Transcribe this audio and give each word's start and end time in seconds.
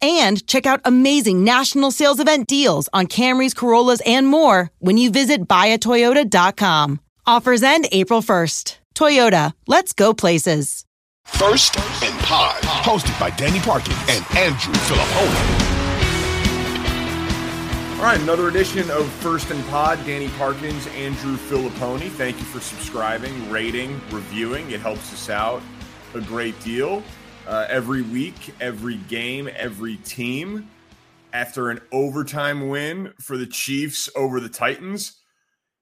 and 0.00 0.46
check 0.46 0.66
out 0.66 0.80
amazing 0.84 1.44
national 1.44 1.90
sales 1.90 2.20
event 2.20 2.46
deals 2.46 2.88
on 2.92 3.06
Camrys, 3.06 3.54
Corollas, 3.54 4.02
and 4.06 4.26
more 4.26 4.70
when 4.78 4.96
you 4.96 5.10
visit 5.10 5.48
buyatoyota.com. 5.48 7.00
Offers 7.26 7.62
end 7.62 7.86
April 7.92 8.22
1st. 8.22 8.78
Toyota, 8.94 9.52
let's 9.66 9.92
go 9.92 10.12
places. 10.14 10.84
First 11.24 11.76
and 12.02 12.18
Pod, 12.20 12.60
hosted 12.62 13.18
by 13.20 13.30
Danny 13.30 13.60
Parkins 13.60 13.98
and 14.08 14.24
Andrew 14.36 14.74
Filipponi. 14.74 15.68
All 17.98 18.04
right, 18.04 18.20
another 18.20 18.48
edition 18.48 18.90
of 18.90 19.08
First 19.14 19.50
and 19.50 19.64
Pod. 19.66 19.98
Danny 20.06 20.28
Parkins, 20.38 20.86
Andrew 20.88 21.36
Filipponi. 21.36 22.08
Thank 22.08 22.38
you 22.38 22.44
for 22.44 22.60
subscribing, 22.60 23.50
rating, 23.50 24.00
reviewing. 24.10 24.70
It 24.70 24.80
helps 24.80 25.12
us 25.12 25.28
out 25.28 25.62
a 26.14 26.20
great 26.20 26.58
deal 26.62 27.02
uh, 27.48 27.66
every 27.70 28.02
week, 28.02 28.54
every 28.60 28.96
game, 29.08 29.48
every 29.56 29.96
team. 29.98 30.68
After 31.32 31.70
an 31.70 31.80
overtime 31.92 32.68
win 32.68 33.12
for 33.20 33.36
the 33.36 33.46
Chiefs 33.46 34.08
over 34.14 34.40
the 34.40 34.48
Titans, 34.48 35.20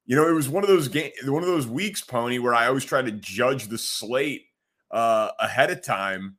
you 0.05 0.17
know 0.17 0.29
it 0.29 0.33
was 0.33 0.49
one 0.49 0.65
of 0.65 0.69
those 0.69 0.89
game, 0.89 1.13
one 1.25 1.43
of 1.43 1.49
those 1.49 1.67
weeks, 1.67 2.03
Pony, 2.03 2.39
where 2.39 2.55
I 2.55 2.67
always 2.67 2.85
try 2.85 3.03
to 3.03 3.13
judge 3.13 3.69
the 3.69 3.79
slate 3.79 4.47
uh, 4.91 5.31
ahead 5.39 5.71
of 5.71 5.83
time. 5.83 6.37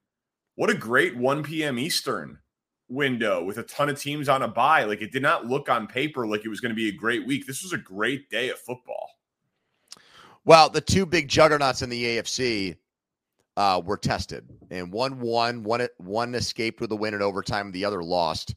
What 0.56 0.70
a 0.70 0.74
great 0.74 1.16
1 1.16 1.44
p.m. 1.44 1.78
Eastern 1.78 2.40
window 2.90 3.44
with 3.44 3.58
a 3.58 3.64
ton 3.64 3.90
of 3.90 4.00
teams 4.00 4.28
on 4.28 4.42
a 4.42 4.48
bye. 4.48 4.84
Like 4.84 5.02
it 5.02 5.12
did 5.12 5.22
not 5.22 5.46
look 5.46 5.70
on 5.70 5.88
paper 5.88 6.26
like 6.28 6.44
it 6.44 6.50
was 6.50 6.60
going 6.60 6.72
to 6.72 6.76
be 6.76 6.90
a 6.90 6.94
great 6.94 7.26
week. 7.26 7.46
This 7.46 7.64
was 7.64 7.74
a 7.74 7.78
great 7.78 8.30
day 8.30 8.50
of 8.50 8.60
football. 8.60 9.12
Well, 10.44 10.70
the 10.70 10.82
two 10.82 11.06
big 11.06 11.28
juggernauts 11.28 11.82
in 11.82 11.90
the 11.90 12.04
AFC 12.04 12.78
uh, 13.58 13.82
were 13.84 13.98
tested, 13.98 14.48
and 14.72 14.94
one 14.94 15.20
won, 15.20 15.64
one 15.64 15.86
one 15.98 16.34
escaped 16.36 16.80
with 16.80 16.92
a 16.94 16.96
win 16.96 17.14
in 17.14 17.22
overtime, 17.22 17.72
the 17.74 17.84
other 17.84 18.02
lost, 18.02 18.56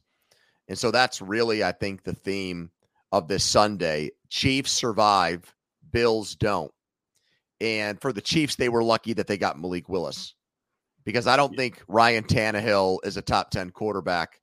and 0.69 0.77
so 0.77 0.91
that's 0.91 1.21
really, 1.21 1.61
I 1.63 1.73
think, 1.73 2.03
the 2.03 2.13
theme 2.13 2.71
of 3.11 3.27
this 3.27 3.43
Sunday. 3.43 4.11
Chiefs 4.29 4.71
survive, 4.71 5.53
Bills 5.91 6.35
don't, 6.35 6.71
and 7.59 7.99
for 7.99 8.13
the 8.13 8.21
Chiefs, 8.21 8.55
they 8.55 8.69
were 8.69 8.83
lucky 8.83 9.11
that 9.13 9.27
they 9.27 9.37
got 9.37 9.59
Malik 9.59 9.89
Willis, 9.89 10.35
because 11.03 11.27
I 11.27 11.35
don't 11.35 11.57
think 11.57 11.81
Ryan 11.89 12.23
Tannehill 12.23 12.99
is 13.03 13.17
a 13.17 13.21
top 13.21 13.51
ten 13.51 13.71
quarterback, 13.71 14.39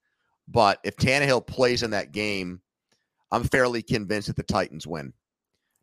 but 0.48 0.80
if 0.84 0.96
Tannehill 0.96 1.46
plays 1.46 1.82
in 1.82 1.92
that 1.92 2.12
game, 2.12 2.60
I'm 3.30 3.44
fairly 3.44 3.82
convinced 3.82 4.26
that 4.26 4.36
the 4.36 4.42
Titans 4.42 4.86
win. 4.86 5.12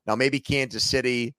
Now, 0.06 0.16
maybe 0.16 0.40
Kansas 0.40 0.84
City, 0.84 1.34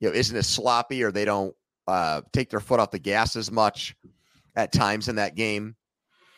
you 0.00 0.08
know, 0.08 0.14
isn't 0.14 0.36
as 0.36 0.46
sloppy 0.46 1.02
or 1.02 1.12
they 1.12 1.24
don't 1.24 1.54
uh, 1.90 2.22
take 2.32 2.50
their 2.50 2.60
foot 2.60 2.78
off 2.78 2.92
the 2.92 2.98
gas 2.98 3.34
as 3.34 3.50
much 3.50 3.96
at 4.54 4.72
times 4.72 5.08
in 5.08 5.16
that 5.16 5.34
game 5.34 5.74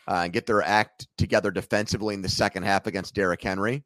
uh, 0.07 0.21
and 0.23 0.33
get 0.33 0.47
their 0.47 0.63
act 0.63 1.07
together 1.17 1.51
defensively 1.51 2.15
in 2.15 2.23
the 2.23 2.29
second 2.29 2.63
half 2.63 2.87
against 2.87 3.13
Derrick 3.13 3.41
Henry. 3.41 3.83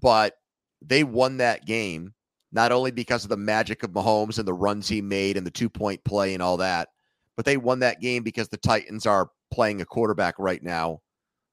But 0.00 0.34
they 0.80 1.04
won 1.04 1.36
that 1.36 1.66
game 1.66 2.14
not 2.50 2.72
only 2.72 2.90
because 2.90 3.24
of 3.24 3.28
the 3.28 3.36
magic 3.36 3.82
of 3.82 3.90
Mahomes 3.90 4.38
and 4.38 4.48
the 4.48 4.54
runs 4.54 4.88
he 4.88 5.02
made 5.02 5.36
and 5.36 5.46
the 5.46 5.50
two 5.50 5.68
point 5.68 6.02
play 6.04 6.32
and 6.32 6.42
all 6.42 6.56
that, 6.56 6.88
but 7.36 7.44
they 7.44 7.58
won 7.58 7.80
that 7.80 8.00
game 8.00 8.22
because 8.22 8.48
the 8.48 8.56
Titans 8.56 9.04
are 9.04 9.30
playing 9.50 9.82
a 9.82 9.86
quarterback 9.86 10.38
right 10.38 10.62
now 10.62 11.00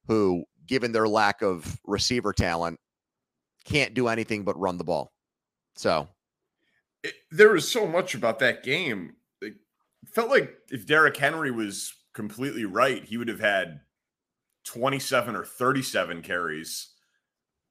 who, 0.08 0.46
given 0.66 0.94
their 0.94 1.08
lack 1.08 1.42
of 1.42 1.80
receiver 1.84 2.32
talent, 2.32 2.80
can't 3.66 3.94
do 3.94 4.08
anything 4.08 4.44
but 4.44 4.58
run 4.58 4.78
the 4.78 4.84
ball. 4.86 5.12
So 5.76 6.08
it, 7.04 7.16
there 7.32 7.52
was 7.52 7.70
so 7.70 7.86
much 7.86 8.16
about 8.16 8.40
that 8.40 8.64
game 8.64 9.16
felt 10.14 10.30
like 10.30 10.54
if 10.70 10.86
Derrick 10.86 11.18
Henry 11.18 11.52
was 11.52 11.94
completely 12.14 12.66
right, 12.66 13.04
he 13.04 13.18
would 13.18 13.28
have 13.28 13.40
had 13.40 13.82
27 14.66 15.36
or 15.36 15.46
37 15.46 16.22
carries 16.22 16.90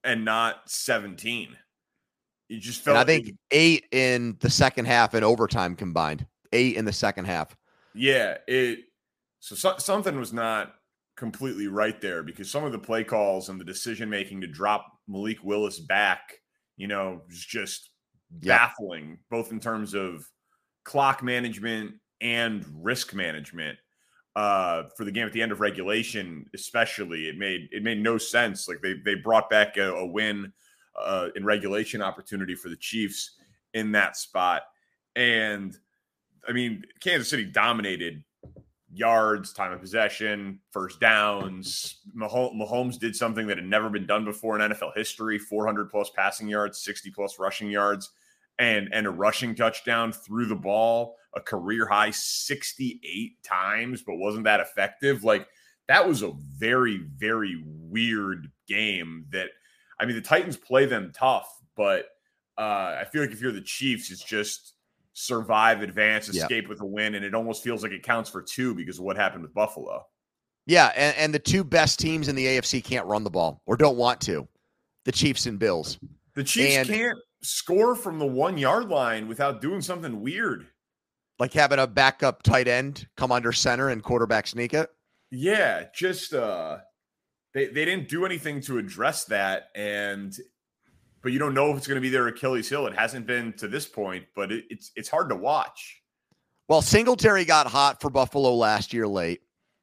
and 0.04 0.25
not 0.25 0.69
17. 0.69 1.56
You 2.48 2.60
just 2.60 2.82
felt. 2.82 2.97
And 2.97 3.00
I 3.00 3.04
think 3.04 3.37
eight 3.50 3.87
in 3.93 4.37
the 4.41 4.50
second 4.50 4.87
half 4.87 5.15
and 5.15 5.25
overtime 5.25 5.75
combined. 5.75 6.26
Eight 6.53 6.76
in 6.76 6.84
the 6.84 6.93
second 6.93 7.25
half. 7.25 7.56
Yeah, 7.94 8.37
it. 8.47 8.81
So, 9.41 9.54
so 9.54 9.76
something 9.78 10.19
was 10.19 10.32
not 10.32 10.75
completely 11.16 11.66
right 11.66 12.00
there 12.00 12.22
because 12.22 12.50
some 12.50 12.64
of 12.64 12.73
the 12.73 12.78
play 12.78 13.05
calls 13.05 13.49
and 13.49 13.61
the 13.61 13.64
decision 13.64 14.11
making 14.11 14.43
to 14.43 14.46
drop 14.46 14.87
Malik 15.08 15.43
Willis 15.43 15.81
back, 15.81 16.20
you 16.76 16.88
know, 16.88 17.23
was 17.26 17.38
just 17.38 17.90
yep. 18.40 18.58
baffling, 18.58 19.19
both 19.31 19.50
in 19.50 19.58
terms 19.58 19.94
of 19.94 20.25
clock 20.85 21.23
management 21.23 21.94
and 22.23 22.65
risk 22.81 23.13
management 23.13 23.79
uh, 24.37 24.85
for 24.97 25.05
the 25.05 25.11
game 25.11 25.27
at 25.27 25.33
the 25.33 25.43
end 25.43 25.53
of 25.53 25.61
regulation, 25.61 26.47
especially. 26.55 27.29
It 27.29 27.37
made 27.37 27.69
it 27.73 27.83
made 27.83 28.03
no 28.03 28.17
sense. 28.17 28.69
Like 28.69 28.81
they 28.81 28.95
they 29.05 29.17
brought 29.17 29.51
back 29.51 29.77
a, 29.77 29.93
a 29.93 30.07
win 30.07 30.53
uh, 30.99 31.29
in 31.37 31.45
regulation 31.45 32.01
opportunity 32.01 32.55
for 32.55 32.69
the 32.69 32.77
Chiefs 32.77 33.33
in 33.75 33.93
that 33.93 34.17
spot, 34.17 34.63
and 35.17 35.77
I 36.49 36.53
mean 36.53 36.85
Kansas 37.01 37.29
City 37.29 37.45
dominated 37.45 38.25
yards, 38.95 39.53
time 39.55 39.73
of 39.73 39.81
possession, 39.81 40.61
first 40.71 41.01
downs. 41.01 42.01
Mahomes 42.17 42.99
did 42.99 43.17
something 43.17 43.47
that 43.47 43.57
had 43.57 43.67
never 43.67 43.89
been 43.91 44.07
done 44.07 44.25
before 44.25 44.59
in 44.59 44.71
NFL 44.71 44.93
history: 44.97 45.39
400 45.39 45.91
plus 45.91 46.11
passing 46.17 46.49
yards, 46.49 46.79
60 46.79 47.11
plus 47.11 47.39
rushing 47.39 47.71
yards, 47.71 48.11
and 48.59 48.89
and 48.93 49.07
a 49.07 49.11
rushing 49.11 49.55
touchdown 49.55 50.13
through 50.13 50.47
the 50.47 50.57
ball 50.57 51.17
a 51.34 51.40
career 51.40 51.87
high 51.87 52.11
68 52.11 53.43
times, 53.43 54.02
but 54.02 54.17
wasn't 54.17 54.44
that 54.44 54.61
effective. 54.61 55.25
Like 55.25 55.46
that 55.88 56.06
was 56.06 56.23
a 56.23 56.32
very, 56.58 56.99
very 57.17 57.62
weird 57.67 58.50
game 58.69 59.26
that 59.31 59.49
I 59.99 60.06
mean 60.06 60.17
the 60.17 60.23
Titans 60.23 60.56
play 60.56 60.87
them 60.87 61.12
tough, 61.14 61.49
but 61.76 62.06
uh, 62.58 62.96
I 63.00 63.06
feel 63.11 63.23
like 63.23 63.32
if 63.32 63.40
you're 63.40 63.52
the 63.52 63.61
Chiefs, 63.61 64.11
it's 64.11 64.23
just 64.23 64.75
survive, 65.14 65.82
advance, 65.82 66.29
escape 66.29 66.69
with 66.69 66.81
a 66.81 66.87
win, 66.87 67.14
and 67.14 67.25
it 67.25 67.35
almost 67.35 67.62
feels 67.62 67.82
like 67.82 67.93
it 67.93 68.02
counts 68.02 68.31
for 68.31 68.43
two 68.43 68.75
because 68.75 68.99
of 68.99 69.05
what 69.05 69.17
happened 69.17 69.43
with 69.43 69.55
Buffalo. 69.55 70.05
Yeah, 70.67 70.93
and, 70.94 71.17
and 71.17 71.35
the 71.35 71.38
two 71.38 71.64
best 71.64 71.99
teams 71.99 72.28
in 72.28 72.37
the 72.37 72.46
AFC 72.46 72.82
can't 72.85 73.06
run 73.06 73.25
the 73.25 73.31
ball 73.31 73.61
or 73.67 73.76
don't 73.76 73.96
want 73.96 74.20
to. 74.23 74.46
The 75.05 75.12
Chiefs 75.12 75.46
and 75.46 75.58
Bills. 75.58 75.99
The 76.35 76.44
Chiefs 76.44 76.76
And- 76.76 76.88
can't 76.88 77.19
score 77.43 77.94
from 77.96 78.19
the 78.19 78.26
one 78.26 78.56
yard 78.56 78.88
line 78.88 79.26
without 79.26 79.61
doing 79.61 79.81
something 79.81 80.20
weird. 80.20 80.67
Like 81.43 81.55
having 81.55 81.81
a 81.81 81.89
backup 81.89 82.44
tight 82.44 82.69
end 82.69 83.09
come 83.17 83.33
under 83.33 83.50
center 83.50 83.89
and 83.89 84.00
quarterback 84.00 84.47
sneak 84.47 84.75
it. 84.75 84.89
Yeah, 85.33 85.87
just 85.93 86.33
uh 86.33 86.79
they 87.53 87.67
they 87.67 87.85
didn't 87.85 88.09
do 88.09 88.25
anything 88.25 88.61
to 88.61 88.79
address 88.79 89.25
that 89.25 89.65
and 89.75 90.33
but 91.21 91.33
you 91.33 91.41
don't 91.41 91.53
know 91.53 91.73
if 91.73 91.79
it's 91.79 91.89
going 91.89 91.97
to 91.97 92.00
be 92.00 92.11
their 92.11 92.29
Achilles 92.29 92.69
heel. 92.69 92.87
It 92.87 92.94
hasn't 92.94 93.27
been 93.27 93.55
to 93.55 93.67
this 93.67 93.89
point, 93.89 94.27
but 94.37 94.53
it, 94.53 94.67
it's 94.71 94.93
it's 94.94 95.09
hard 95.09 95.31
to 95.31 95.35
watch. 95.35 96.00
Well, 96.69 96.81
Singletary 96.81 97.45
got 97.45 97.67
hot 97.67 98.00
for 98.00 98.09
Buffalo 98.09 98.55
last 98.55 98.93
year 98.93 99.09
late. 99.09 99.41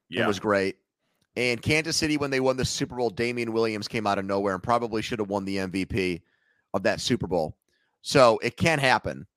Yeah. 0.08 0.24
It 0.24 0.28
was 0.28 0.40
great. 0.40 0.78
And 1.36 1.62
Kansas 1.62 1.98
City, 1.98 2.16
when 2.16 2.32
they 2.32 2.40
won 2.40 2.56
the 2.56 2.64
Super 2.64 2.96
Bowl, 2.96 3.10
Damien 3.10 3.52
Williams 3.52 3.90
came 3.90 4.08
out 4.08 4.18
of 4.18 4.24
nowhere 4.24 4.54
and 4.54 4.64
probably 4.64 5.02
should 5.02 5.20
have 5.20 5.28
won 5.28 5.44
the 5.44 5.58
MVP 5.58 6.22
of 6.74 6.84
that 6.84 7.02
Super 7.02 7.28
Bowl. 7.28 7.58
So 8.02 8.40
it 8.42 8.56
can 8.56 8.80
happen. 8.80 9.28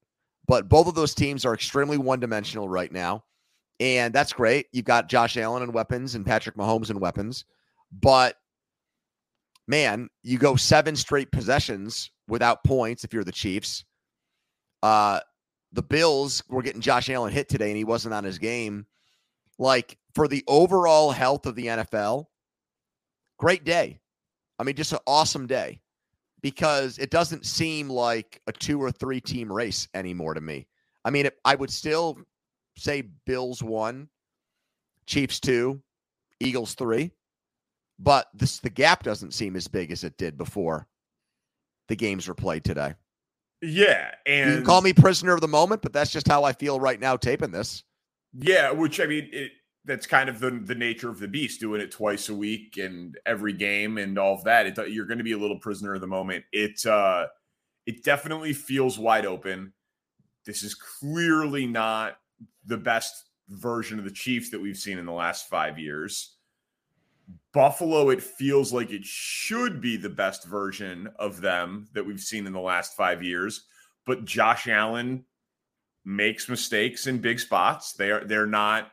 But 0.52 0.68
both 0.68 0.86
of 0.86 0.94
those 0.94 1.14
teams 1.14 1.46
are 1.46 1.54
extremely 1.54 1.96
one 1.96 2.20
dimensional 2.20 2.68
right 2.68 2.92
now. 2.92 3.24
And 3.80 4.12
that's 4.12 4.34
great. 4.34 4.66
You've 4.70 4.84
got 4.84 5.08
Josh 5.08 5.38
Allen 5.38 5.62
and 5.62 5.72
weapons 5.72 6.14
and 6.14 6.26
Patrick 6.26 6.56
Mahomes 6.56 6.90
and 6.90 7.00
weapons. 7.00 7.46
But 7.90 8.36
man, 9.66 10.10
you 10.22 10.36
go 10.36 10.56
seven 10.56 10.94
straight 10.94 11.32
possessions 11.32 12.10
without 12.28 12.64
points 12.64 13.02
if 13.02 13.14
you're 13.14 13.24
the 13.24 13.32
Chiefs. 13.32 13.86
Uh, 14.82 15.20
the 15.72 15.82
Bills 15.82 16.42
were 16.50 16.60
getting 16.60 16.82
Josh 16.82 17.08
Allen 17.08 17.32
hit 17.32 17.48
today 17.48 17.68
and 17.68 17.76
he 17.78 17.84
wasn't 17.84 18.12
on 18.12 18.22
his 18.22 18.38
game. 18.38 18.84
Like 19.58 19.96
for 20.14 20.28
the 20.28 20.44
overall 20.46 21.12
health 21.12 21.46
of 21.46 21.54
the 21.54 21.68
NFL, 21.68 22.26
great 23.38 23.64
day. 23.64 24.00
I 24.58 24.64
mean, 24.64 24.76
just 24.76 24.92
an 24.92 24.98
awesome 25.06 25.46
day 25.46 25.80
because 26.42 26.98
it 26.98 27.10
doesn't 27.10 27.46
seem 27.46 27.88
like 27.88 28.40
a 28.46 28.52
two 28.52 28.82
or 28.82 28.90
three 28.90 29.20
team 29.20 29.50
race 29.52 29.88
anymore 29.94 30.34
to 30.34 30.40
me. 30.40 30.66
I 31.04 31.10
mean, 31.10 31.26
it, 31.26 31.38
I 31.44 31.54
would 31.54 31.70
still 31.70 32.18
say 32.76 33.02
Bills 33.26 33.62
one, 33.62 34.08
Chiefs 35.06 35.40
two, 35.40 35.82
Eagles 36.40 36.74
three, 36.74 37.12
but 37.98 38.28
this 38.34 38.58
the 38.58 38.70
gap 38.70 39.02
doesn't 39.02 39.34
seem 39.34 39.56
as 39.56 39.68
big 39.68 39.90
as 39.90 40.04
it 40.04 40.16
did 40.16 40.36
before 40.36 40.88
the 41.88 41.96
games 41.96 42.28
were 42.28 42.34
played 42.34 42.64
today. 42.64 42.94
Yeah, 43.60 44.10
and 44.26 44.50
You 44.50 44.56
can 44.56 44.66
call 44.66 44.80
me 44.80 44.92
prisoner 44.92 45.34
of 45.34 45.40
the 45.40 45.48
moment, 45.48 45.82
but 45.82 45.92
that's 45.92 46.10
just 46.10 46.26
how 46.26 46.42
I 46.42 46.52
feel 46.52 46.80
right 46.80 46.98
now 46.98 47.16
taping 47.16 47.52
this. 47.52 47.84
Yeah, 48.34 48.72
which 48.72 48.98
I 48.98 49.06
mean, 49.06 49.28
it, 49.32 49.52
that's 49.84 50.06
kind 50.06 50.28
of 50.28 50.40
the 50.40 50.50
the 50.50 50.74
nature 50.74 51.08
of 51.08 51.18
the 51.18 51.28
beast, 51.28 51.60
doing 51.60 51.80
it 51.80 51.90
twice 51.90 52.28
a 52.28 52.34
week 52.34 52.76
and 52.76 53.18
every 53.26 53.52
game 53.52 53.98
and 53.98 54.18
all 54.18 54.34
of 54.34 54.44
that. 54.44 54.66
It, 54.66 54.90
you're 54.90 55.06
going 55.06 55.18
to 55.18 55.24
be 55.24 55.32
a 55.32 55.38
little 55.38 55.58
prisoner 55.58 55.94
of 55.94 56.00
the 56.00 56.06
moment. 56.06 56.44
It 56.52 56.84
uh, 56.86 57.26
it 57.86 58.04
definitely 58.04 58.52
feels 58.52 58.98
wide 58.98 59.26
open. 59.26 59.72
This 60.44 60.62
is 60.62 60.74
clearly 60.74 61.66
not 61.66 62.18
the 62.66 62.76
best 62.76 63.24
version 63.48 63.98
of 63.98 64.04
the 64.04 64.10
Chiefs 64.10 64.50
that 64.50 64.60
we've 64.60 64.76
seen 64.76 64.98
in 64.98 65.06
the 65.06 65.12
last 65.12 65.48
five 65.48 65.78
years. 65.78 66.36
Buffalo, 67.52 68.10
it 68.10 68.22
feels 68.22 68.72
like 68.72 68.90
it 68.90 69.04
should 69.04 69.80
be 69.80 69.96
the 69.96 70.08
best 70.08 70.46
version 70.46 71.08
of 71.18 71.40
them 71.40 71.88
that 71.92 72.04
we've 72.04 72.20
seen 72.20 72.46
in 72.46 72.52
the 72.52 72.60
last 72.60 72.96
five 72.96 73.22
years. 73.22 73.66
But 74.06 74.24
Josh 74.24 74.68
Allen 74.68 75.24
makes 76.04 76.48
mistakes 76.48 77.06
in 77.06 77.18
big 77.18 77.38
spots. 77.38 77.92
They 77.92 78.10
are 78.10 78.24
they're 78.24 78.46
not 78.46 78.90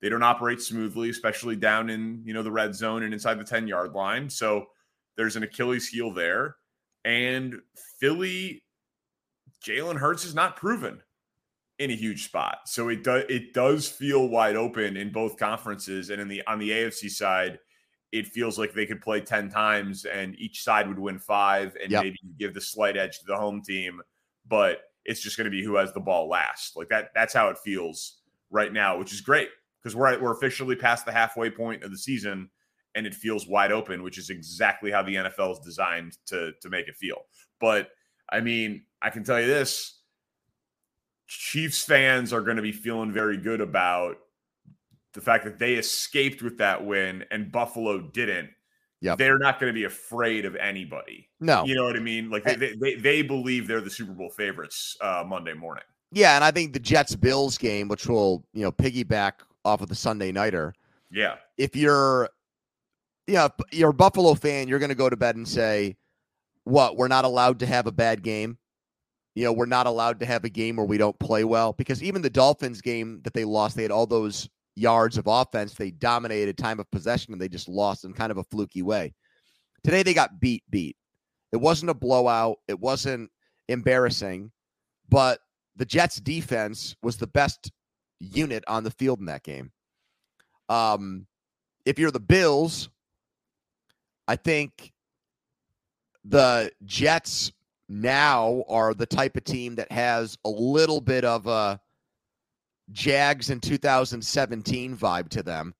they 0.00 0.08
don't 0.08 0.22
operate 0.22 0.60
smoothly, 0.60 1.10
especially 1.10 1.56
down 1.56 1.90
in 1.90 2.22
you 2.24 2.32
know 2.34 2.42
the 2.42 2.52
red 2.52 2.74
zone 2.74 3.02
and 3.02 3.12
inside 3.12 3.38
the 3.38 3.44
10 3.44 3.66
yard 3.66 3.92
line. 3.92 4.30
So 4.30 4.66
there's 5.16 5.36
an 5.36 5.42
Achilles 5.42 5.88
heel 5.88 6.12
there. 6.12 6.56
And 7.04 7.56
Philly, 7.98 8.62
Jalen 9.64 9.96
Hurts 9.96 10.24
is 10.24 10.34
not 10.34 10.56
proven 10.56 11.02
in 11.78 11.90
a 11.90 11.94
huge 11.96 12.24
spot. 12.24 12.58
So 12.66 12.88
it 12.88 13.02
does 13.02 13.24
it 13.28 13.54
does 13.54 13.88
feel 13.88 14.28
wide 14.28 14.56
open 14.56 14.96
in 14.96 15.10
both 15.10 15.36
conferences. 15.36 16.10
And 16.10 16.20
in 16.20 16.28
the 16.28 16.42
on 16.46 16.58
the 16.58 16.70
AFC 16.70 17.10
side, 17.10 17.58
it 18.12 18.26
feels 18.28 18.58
like 18.58 18.72
they 18.72 18.86
could 18.86 19.00
play 19.02 19.20
10 19.20 19.50
times 19.50 20.04
and 20.04 20.34
each 20.38 20.62
side 20.62 20.88
would 20.88 20.98
win 20.98 21.18
five 21.18 21.76
and 21.82 21.90
Yep. 21.90 22.02
maybe 22.04 22.18
give 22.38 22.54
the 22.54 22.60
slight 22.60 22.96
edge 22.96 23.18
to 23.18 23.26
the 23.26 23.36
home 23.36 23.62
team. 23.62 24.00
But 24.46 24.82
it's 25.04 25.20
just 25.20 25.36
going 25.36 25.44
to 25.46 25.50
be 25.50 25.62
who 25.64 25.76
has 25.76 25.92
the 25.92 26.00
ball 26.00 26.28
last. 26.28 26.76
Like 26.76 26.88
that. 26.88 27.10
That's 27.14 27.34
how 27.34 27.48
it 27.48 27.58
feels 27.58 28.18
right 28.50 28.72
now, 28.72 28.98
which 28.98 29.12
is 29.12 29.20
great 29.20 29.48
because 29.88 29.96
we're 29.96 30.20
we're 30.20 30.32
officially 30.32 30.76
past 30.76 31.06
the 31.06 31.12
halfway 31.12 31.50
point 31.50 31.82
of 31.82 31.90
the 31.90 31.98
season, 31.98 32.50
and 32.94 33.06
it 33.06 33.14
feels 33.14 33.48
wide 33.48 33.72
open, 33.72 34.02
which 34.02 34.18
is 34.18 34.30
exactly 34.30 34.90
how 34.90 35.02
the 35.02 35.14
NFL 35.14 35.52
is 35.52 35.58
designed 35.60 36.16
to 36.26 36.52
to 36.60 36.68
make 36.68 36.88
it 36.88 36.96
feel. 36.96 37.22
But 37.58 37.88
I 38.30 38.40
mean, 38.40 38.84
I 39.00 39.10
can 39.10 39.24
tell 39.24 39.40
you 39.40 39.46
this: 39.46 40.00
Chiefs 41.26 41.82
fans 41.84 42.32
are 42.32 42.42
going 42.42 42.56
to 42.56 42.62
be 42.62 42.72
feeling 42.72 43.12
very 43.12 43.38
good 43.38 43.60
about 43.60 44.16
the 45.14 45.20
fact 45.22 45.44
that 45.44 45.58
they 45.58 45.74
escaped 45.74 46.42
with 46.42 46.58
that 46.58 46.84
win 46.84 47.24
and 47.30 47.50
Buffalo 47.50 47.98
didn't. 47.98 48.50
Yep. 49.00 49.16
They're 49.16 49.38
not 49.38 49.58
going 49.58 49.72
to 49.72 49.74
be 49.74 49.84
afraid 49.84 50.44
of 50.44 50.54
anybody. 50.56 51.28
No. 51.40 51.64
You 51.64 51.76
know 51.76 51.84
what 51.84 51.96
I 51.96 52.00
mean? 52.00 52.30
Like 52.30 52.44
they, 52.44 52.56
they, 52.56 52.74
they, 52.74 52.94
they 52.96 53.22
believe 53.22 53.66
they're 53.66 53.80
the 53.80 53.90
Super 53.90 54.12
Bowl 54.12 54.28
favorites 54.28 54.96
uh, 55.00 55.24
Monday 55.26 55.54
morning. 55.54 55.84
Yeah, 56.10 56.34
and 56.34 56.44
I 56.44 56.50
think 56.50 56.72
the 56.72 56.80
Jets 56.80 57.14
Bills 57.14 57.58
game, 57.58 57.88
which 57.88 58.06
will, 58.06 58.44
you 58.52 58.62
know, 58.62 58.72
piggyback 58.72 59.34
off 59.64 59.80
of 59.80 59.88
the 59.88 59.94
Sunday 59.94 60.32
nighter. 60.32 60.74
Yeah. 61.10 61.36
If 61.56 61.76
you're 61.76 62.28
yeah, 63.26 63.46
if 63.46 63.78
you're 63.78 63.90
a 63.90 63.94
Buffalo 63.94 64.34
fan, 64.34 64.68
you're 64.68 64.78
gonna 64.78 64.94
go 64.94 65.10
to 65.10 65.16
bed 65.16 65.36
and 65.36 65.46
say, 65.46 65.96
What, 66.64 66.96
we're 66.96 67.08
not 67.08 67.24
allowed 67.24 67.60
to 67.60 67.66
have 67.66 67.86
a 67.86 67.92
bad 67.92 68.22
game? 68.22 68.58
You 69.34 69.44
know, 69.44 69.52
we're 69.52 69.66
not 69.66 69.86
allowed 69.86 70.20
to 70.20 70.26
have 70.26 70.44
a 70.44 70.48
game 70.48 70.76
where 70.76 70.86
we 70.86 70.98
don't 70.98 71.18
play 71.18 71.44
well. 71.44 71.72
Because 71.72 72.02
even 72.02 72.22
the 72.22 72.30
Dolphins 72.30 72.80
game 72.80 73.20
that 73.22 73.34
they 73.34 73.44
lost, 73.44 73.76
they 73.76 73.82
had 73.82 73.92
all 73.92 74.06
those 74.06 74.48
yards 74.74 75.18
of 75.18 75.26
offense. 75.26 75.74
They 75.74 75.90
dominated 75.90 76.56
time 76.56 76.80
of 76.80 76.90
possession 76.90 77.32
and 77.32 77.40
they 77.40 77.48
just 77.48 77.68
lost 77.68 78.04
in 78.04 78.12
kind 78.14 78.32
of 78.32 78.38
a 78.38 78.44
fluky 78.44 78.82
way. 78.82 79.14
Today 79.84 80.02
they 80.02 80.14
got 80.14 80.40
beat, 80.40 80.64
beat. 80.70 80.96
It 81.52 81.58
wasn't 81.58 81.90
a 81.90 81.94
blowout. 81.94 82.58
It 82.68 82.78
wasn't 82.78 83.30
embarrassing, 83.68 84.50
but 85.08 85.40
the 85.76 85.86
Jets 85.86 86.16
defense 86.16 86.96
was 87.02 87.16
the 87.16 87.26
best 87.26 87.70
unit 88.20 88.64
on 88.66 88.84
the 88.84 88.90
field 88.90 89.20
in 89.20 89.26
that 89.26 89.42
game. 89.42 89.72
Um, 90.68 91.26
if 91.84 91.98
you're 91.98 92.10
the 92.10 92.20
Bills, 92.20 92.90
I 94.26 94.36
think 94.36 94.92
the 96.24 96.70
Jets 96.84 97.52
now 97.88 98.64
are 98.68 98.92
the 98.92 99.06
type 99.06 99.36
of 99.36 99.44
team 99.44 99.76
that 99.76 99.90
has 99.90 100.36
a 100.44 100.50
little 100.50 101.00
bit 101.00 101.24
of 101.24 101.46
a 101.46 101.80
Jags 102.92 103.50
in 103.50 103.60
2017 103.60 104.96
vibe 104.96 105.28
to 105.30 105.42
them, 105.42 105.74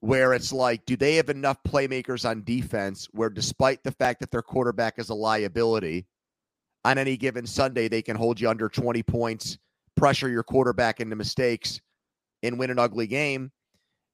where 0.00 0.34
it's 0.34 0.52
like, 0.52 0.84
do 0.84 0.96
they 0.96 1.16
have 1.16 1.30
enough 1.30 1.62
playmakers 1.62 2.28
on 2.28 2.44
defense 2.44 3.08
where, 3.12 3.30
despite 3.30 3.82
the 3.82 3.92
fact 3.92 4.20
that 4.20 4.30
their 4.30 4.42
quarterback 4.42 4.98
is 4.98 5.08
a 5.08 5.14
liability, 5.14 6.06
on 6.84 6.98
any 6.98 7.16
given 7.16 7.46
Sunday, 7.46 7.88
they 7.88 8.02
can 8.02 8.16
hold 8.16 8.40
you 8.40 8.48
under 8.48 8.68
20 8.68 9.02
points, 9.04 9.58
pressure 9.96 10.28
your 10.28 10.42
quarterback 10.42 11.00
into 11.00 11.16
mistakes, 11.16 11.80
and 12.42 12.58
win 12.58 12.70
an 12.70 12.78
ugly 12.78 13.06
game. 13.06 13.52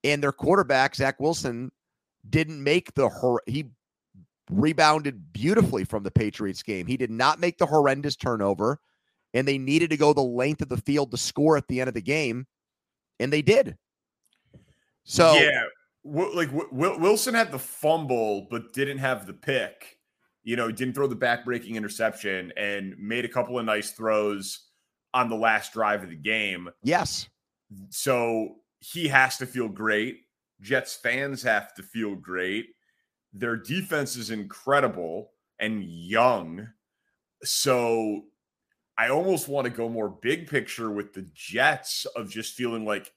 And 0.04 0.22
their 0.22 0.32
quarterback, 0.32 0.94
Zach 0.94 1.18
Wilson, 1.18 1.72
didn't 2.28 2.62
make 2.62 2.94
the 2.94 3.08
hor- 3.08 3.42
he 3.46 3.70
rebounded 4.50 5.32
beautifully 5.32 5.84
from 5.84 6.02
the 6.02 6.10
Patriots 6.10 6.62
game. 6.62 6.86
He 6.86 6.96
did 6.96 7.10
not 7.10 7.40
make 7.40 7.58
the 7.58 7.66
horrendous 7.66 8.16
turnover, 8.16 8.80
and 9.34 9.46
they 9.46 9.58
needed 9.58 9.90
to 9.90 9.96
go 9.96 10.12
the 10.12 10.20
length 10.20 10.62
of 10.62 10.68
the 10.68 10.76
field 10.76 11.10
to 11.10 11.16
score 11.16 11.56
at 11.56 11.66
the 11.68 11.80
end 11.80 11.88
of 11.88 11.94
the 11.94 12.00
game, 12.00 12.46
and 13.20 13.32
they 13.32 13.42
did. 13.42 13.76
So 15.04 15.34
yeah, 15.34 15.64
Wi- 16.04 16.34
like 16.34 16.52
Wil- 16.70 16.98
Wilson 16.98 17.34
had 17.34 17.50
the 17.50 17.58
fumble, 17.58 18.46
but 18.50 18.72
didn't 18.72 18.98
have 18.98 19.26
the 19.26 19.34
pick. 19.34 19.98
You 20.44 20.56
know, 20.56 20.70
didn't 20.70 20.94
throw 20.94 21.06
the 21.06 21.14
back-breaking 21.14 21.76
interception 21.76 22.52
and 22.56 22.94
made 22.98 23.24
a 23.26 23.28
couple 23.28 23.58
of 23.58 23.66
nice 23.66 23.90
throws 23.90 24.67
on 25.14 25.28
the 25.28 25.36
last 25.36 25.72
drive 25.72 26.02
of 26.02 26.10
the 26.10 26.16
game. 26.16 26.68
yes, 26.82 27.28
So 27.90 28.56
he 28.80 29.08
has 29.08 29.38
to 29.38 29.46
feel 29.46 29.68
great. 29.68 30.20
Jets 30.60 30.94
fans 30.94 31.42
have 31.42 31.74
to 31.74 31.82
feel 31.82 32.14
great. 32.14 32.66
Their 33.32 33.56
defense 33.56 34.16
is 34.16 34.30
incredible 34.30 35.32
and 35.58 35.82
young. 35.84 36.68
So 37.44 38.24
I 38.96 39.08
almost 39.10 39.48
want 39.48 39.64
to 39.66 39.70
go 39.70 39.88
more 39.88 40.08
big 40.08 40.48
picture 40.48 40.90
with 40.90 41.12
the 41.12 41.28
Jets 41.34 42.04
of 42.16 42.30
just 42.30 42.54
feeling 42.54 42.84
like 42.84 43.12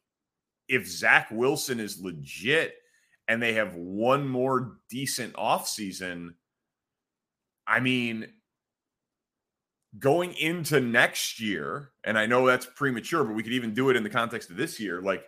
if 0.68 0.88
Zach 0.88 1.30
Wilson 1.32 1.80
is 1.80 2.02
legit, 2.02 2.76
and 3.28 3.42
they 3.42 3.54
have 3.54 3.76
one 3.76 4.28
more 4.28 4.78
decent 4.90 5.34
offseason, 5.34 6.34
I 7.66 7.80
mean, 7.80 8.28
going 10.00 10.34
into 10.34 10.80
next 10.80 11.40
year, 11.40 11.92
and 12.04 12.18
I 12.18 12.26
know 12.26 12.46
that's 12.46 12.66
premature, 12.66 13.24
but 13.24 13.36
we 13.36 13.44
could 13.44 13.54
even 13.54 13.74
do 13.74 13.90
it 13.90 13.96
in 13.96 14.04
the 14.04 14.10
context 14.10 14.50
of 14.50 14.58
this 14.58 14.80
year. 14.80 15.02
Like 15.02 15.24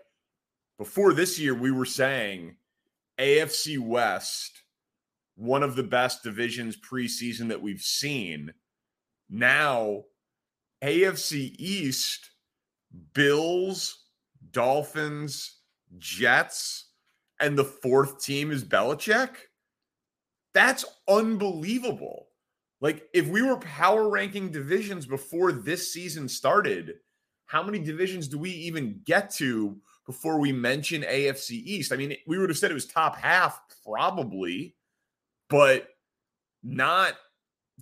before 0.78 1.14
this 1.14 1.40
year, 1.40 1.54
we 1.54 1.72
were 1.72 1.86
saying 1.86 2.56
AFC 3.20 3.80
West, 3.80 4.64
one 5.36 5.64
of 5.64 5.76
the 5.76 5.84
best 5.84 6.24
divisions 6.24 6.78
preseason 6.78 7.50
that 7.50 7.62
we've 7.62 7.82
seen. 7.82 8.54
Now, 9.30 10.04
AFC 10.84 11.56
East, 11.58 12.32
Bills, 13.14 14.06
Dolphins, 14.52 15.60
Jets, 15.98 16.90
and 17.40 17.58
the 17.58 17.64
fourth 17.64 18.24
team 18.24 18.52
is 18.52 18.64
Belichick. 18.64 19.32
That's 20.54 20.86
unbelievable. 21.08 22.28
Like, 22.84 23.08
if 23.14 23.30
we 23.30 23.42
were 23.42 23.56
power 23.56 24.10
ranking 24.10 24.52
divisions 24.52 25.06
before 25.06 25.54
this 25.54 25.94
season 25.94 26.28
started, 26.28 26.96
how 27.46 27.64
many 27.64 27.80
divisions 27.80 28.28
do 28.28 28.38
we 28.38 28.50
even 28.52 29.00
get 29.06 29.30
to 29.36 29.78
before 30.06 30.38
we 30.38 30.52
mention 30.52 31.04
AFC 31.04 31.52
East? 31.52 31.94
I 31.94 31.96
mean, 31.96 32.14
we 32.28 32.38
would 32.38 32.50
have 32.50 32.58
said 32.58 32.72
it 32.72 32.74
was 32.74 32.86
top 32.86 33.16
half, 33.16 33.58
probably, 33.88 34.76
but 35.50 35.88
not 36.62 37.14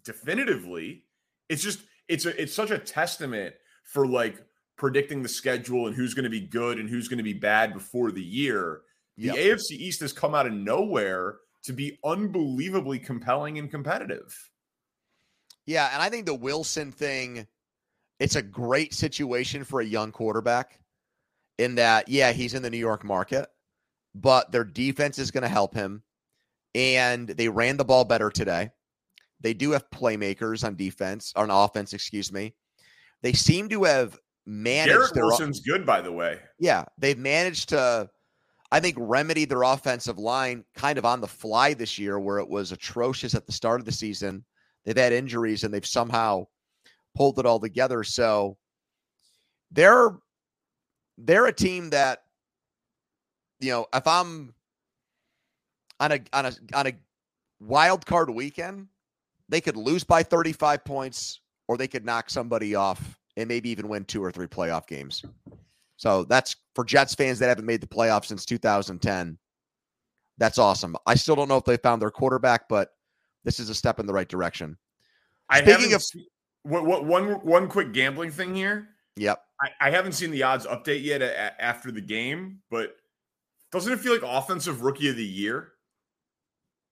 definitively. 0.04 1.04
It's 1.50 1.64
just, 1.64 1.80
it's 2.08 2.28
a, 2.28 2.40
it's 2.40 2.54
such 2.54 2.70
a 2.70 2.78
testament 2.78 3.56
for 3.84 4.06
like 4.06 4.38
predicting 4.78 5.24
the 5.24 5.30
schedule 5.30 5.88
and 5.88 5.96
who's 5.96 6.14
going 6.14 6.26
to 6.26 6.30
be 6.30 6.42
good 6.42 6.78
and 6.78 6.88
who's 6.88 7.08
going 7.08 7.18
to 7.18 7.24
be 7.24 7.34
bad 7.34 7.74
before 7.74 8.12
the 8.12 8.22
year. 8.22 8.82
The 9.18 9.34
yep. 9.34 9.36
AFC 9.36 9.72
East 9.72 10.02
has 10.02 10.14
come 10.14 10.36
out 10.36 10.46
of 10.46 10.54
nowhere 10.54 11.38
to 11.64 11.74
be 11.74 11.98
unbelievably 12.04 13.00
compelling 13.00 13.58
and 13.58 13.72
competitive. 13.72 14.51
Yeah, 15.72 15.90
and 15.94 16.02
I 16.02 16.10
think 16.10 16.26
the 16.26 16.36
Wilson 16.36 16.92
thing, 16.92 17.48
it's 18.20 18.36
a 18.36 18.42
great 18.42 18.94
situation 18.94 19.64
for 19.64 19.80
a 19.80 19.86
young 19.86 20.12
quarterback 20.12 20.82
in 21.58 21.76
that, 21.76 22.10
yeah, 22.10 22.34
he's 22.34 22.56
in 22.56 22.62
the 22.62 22.70
New 22.70 22.78
York 22.78 23.06
market, 23.06 23.48
but 24.14 24.52
their 24.52 24.66
defense 24.66 25.18
is 25.18 25.32
going 25.32 25.44
to 25.44 25.48
help 25.48 25.74
him. 25.74 26.04
And 26.76 27.30
they 27.30 27.48
ran 27.48 27.78
the 27.78 27.86
ball 27.86 28.04
better 28.04 28.30
today. 28.30 28.72
They 29.40 29.54
do 29.54 29.72
have 29.72 29.90
playmakers 29.92 30.66
on 30.66 30.76
defense, 30.76 31.32
on 31.38 31.50
offense, 31.50 31.94
excuse 31.94 32.34
me. 32.34 32.54
They 33.22 33.32
seem 33.32 33.70
to 33.70 33.86
have 33.86 34.20
managed. 34.46 34.90
Garrett 34.90 35.14
their, 35.14 35.26
Wilson's 35.28 35.62
good, 35.62 35.86
by 35.86 36.02
the 36.02 36.12
way. 36.12 36.40
Yeah, 36.60 36.84
they've 36.98 37.18
managed 37.18 37.70
to, 37.70 38.10
I 38.74 38.82
think, 38.82 38.98
remedy 39.00 39.46
their 39.46 39.64
offensive 39.64 40.20
line 40.20 40.66
kind 40.76 40.98
of 40.98 41.06
on 41.06 41.22
the 41.22 41.30
fly 41.30 41.74
this 41.74 41.98
year, 41.98 42.20
where 42.20 42.40
it 42.40 42.50
was 42.50 42.74
atrocious 42.74 43.36
at 43.36 43.46
the 43.46 43.54
start 43.54 43.80
of 43.80 43.86
the 43.86 43.94
season 43.94 44.44
They've 44.86 44.98
had 44.98 45.14
injuries 45.14 45.64
and 45.64 45.74
they've 45.74 45.86
somehow 45.86 46.48
pulled 47.16 47.40
it 47.40 47.46
all 47.46 47.60
together. 47.60 48.04
So 48.04 48.58
they're 49.72 50.18
they're 51.18 51.46
a 51.46 51.54
team 51.54 51.90
that 51.92 52.24
you 53.60 53.72
know, 53.72 53.86
if 53.94 54.08
I'm 54.08 54.54
on 56.00 56.12
a 56.14 56.20
on 56.34 56.46
a 56.48 56.54
on 56.74 56.88
a 56.88 56.94
wild 57.60 58.06
card 58.06 58.30
weekend, 58.30 58.88
they 59.50 59.62
could 59.62 59.78
lose 59.78 60.04
by 60.04 60.24
35 60.24 60.84
points 60.84 61.42
or 61.68 61.78
they 61.78 61.88
could 61.88 62.06
knock 62.06 62.30
somebody 62.30 62.76
off 62.76 63.20
and 63.38 63.48
maybe 63.48 63.70
even 63.70 63.88
win 63.88 64.04
two 64.06 64.24
or 64.24 64.32
three 64.32 64.48
playoff 64.48 64.88
games. 64.88 65.24
So 65.98 66.24
that's 66.24 66.56
for 66.74 66.84
Jets 66.84 67.14
fans 67.14 67.38
that 67.40 67.50
haven't 67.50 67.66
made 67.66 67.82
the 67.82 67.88
playoffs 67.88 68.26
since 68.26 68.46
2010. 68.46 69.38
That's 70.40 70.58
awesome. 70.58 70.96
I 71.06 71.14
still 71.14 71.36
don't 71.36 71.48
know 71.48 71.58
if 71.58 71.66
they 71.66 71.78
found 71.78 72.02
their 72.02 72.10
quarterback, 72.10 72.68
but 72.68 72.90
this 73.44 73.60
is 73.60 73.70
a 73.70 73.76
step 73.76 74.00
in 74.00 74.06
the 74.06 74.14
right 74.14 74.28
direction. 74.28 74.78
Speaking 75.54 75.94
of 75.94 76.04
what, 76.64 76.86
what 76.86 77.06
one 77.06 77.46
one 77.46 77.68
quick 77.68 77.92
gambling 77.94 78.32
thing 78.32 78.56
here. 78.56 78.90
Yep. 79.18 79.42
I, 79.62 79.88
I 79.88 79.92
haven't 79.92 80.14
seen 80.14 80.32
the 80.32 80.44
odds 80.44 80.66
update 80.66 81.04
yet 81.04 81.22
a, 81.22 81.32
a, 81.32 81.62
after 81.62 81.92
the 81.92 82.02
game, 82.02 82.60
but 82.70 82.96
doesn't 83.72 83.92
it 83.92 84.00
feel 84.00 84.14
like 84.14 84.24
offensive 84.24 84.82
rookie 84.82 85.10
of 85.10 85.16
the 85.16 85.26
year 85.26 85.74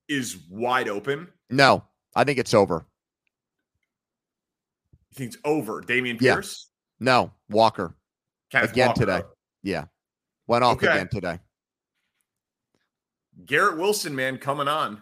is 0.07 0.37
wide 0.49 0.89
open? 0.89 1.29
No, 1.49 1.83
I 2.15 2.23
think 2.23 2.39
it's 2.39 2.53
over. 2.53 2.85
You 5.11 5.15
think 5.15 5.33
it's 5.33 5.41
over? 5.45 5.81
Pierce? 5.81 6.67
Yeah. 6.99 7.05
No, 7.05 7.31
Walker. 7.49 7.95
Kenneth 8.51 8.71
again 8.71 8.87
Walker. 8.87 8.99
today. 8.99 9.21
Yeah. 9.63 9.85
Went 10.47 10.63
off 10.63 10.77
okay. 10.77 10.87
again 10.87 11.07
today. 11.09 11.39
Garrett 13.45 13.77
Wilson, 13.77 14.15
man, 14.15 14.37
coming 14.37 14.67
on. 14.67 15.01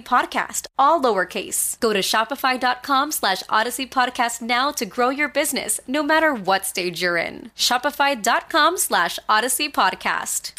podcast, 0.03 0.67
all 0.77 1.01
lowercase. 1.01 1.79
Go 1.79 1.93
to 1.93 1.99
shopify.com 1.99 3.11
slash 3.11 3.43
audacy 3.43 3.89
podcast 3.89 4.41
now 4.41 4.71
to 4.71 4.85
grow 4.85 5.09
your 5.09 5.29
business 5.29 5.79
no 5.87 6.03
matter 6.03 6.33
what 6.33 6.65
stage 6.65 7.01
you're 7.01 7.17
in. 7.17 7.51
Shopify.com 7.55 8.77
slash 8.77 9.19
audacy 9.29 9.71
podcast. 9.71 10.53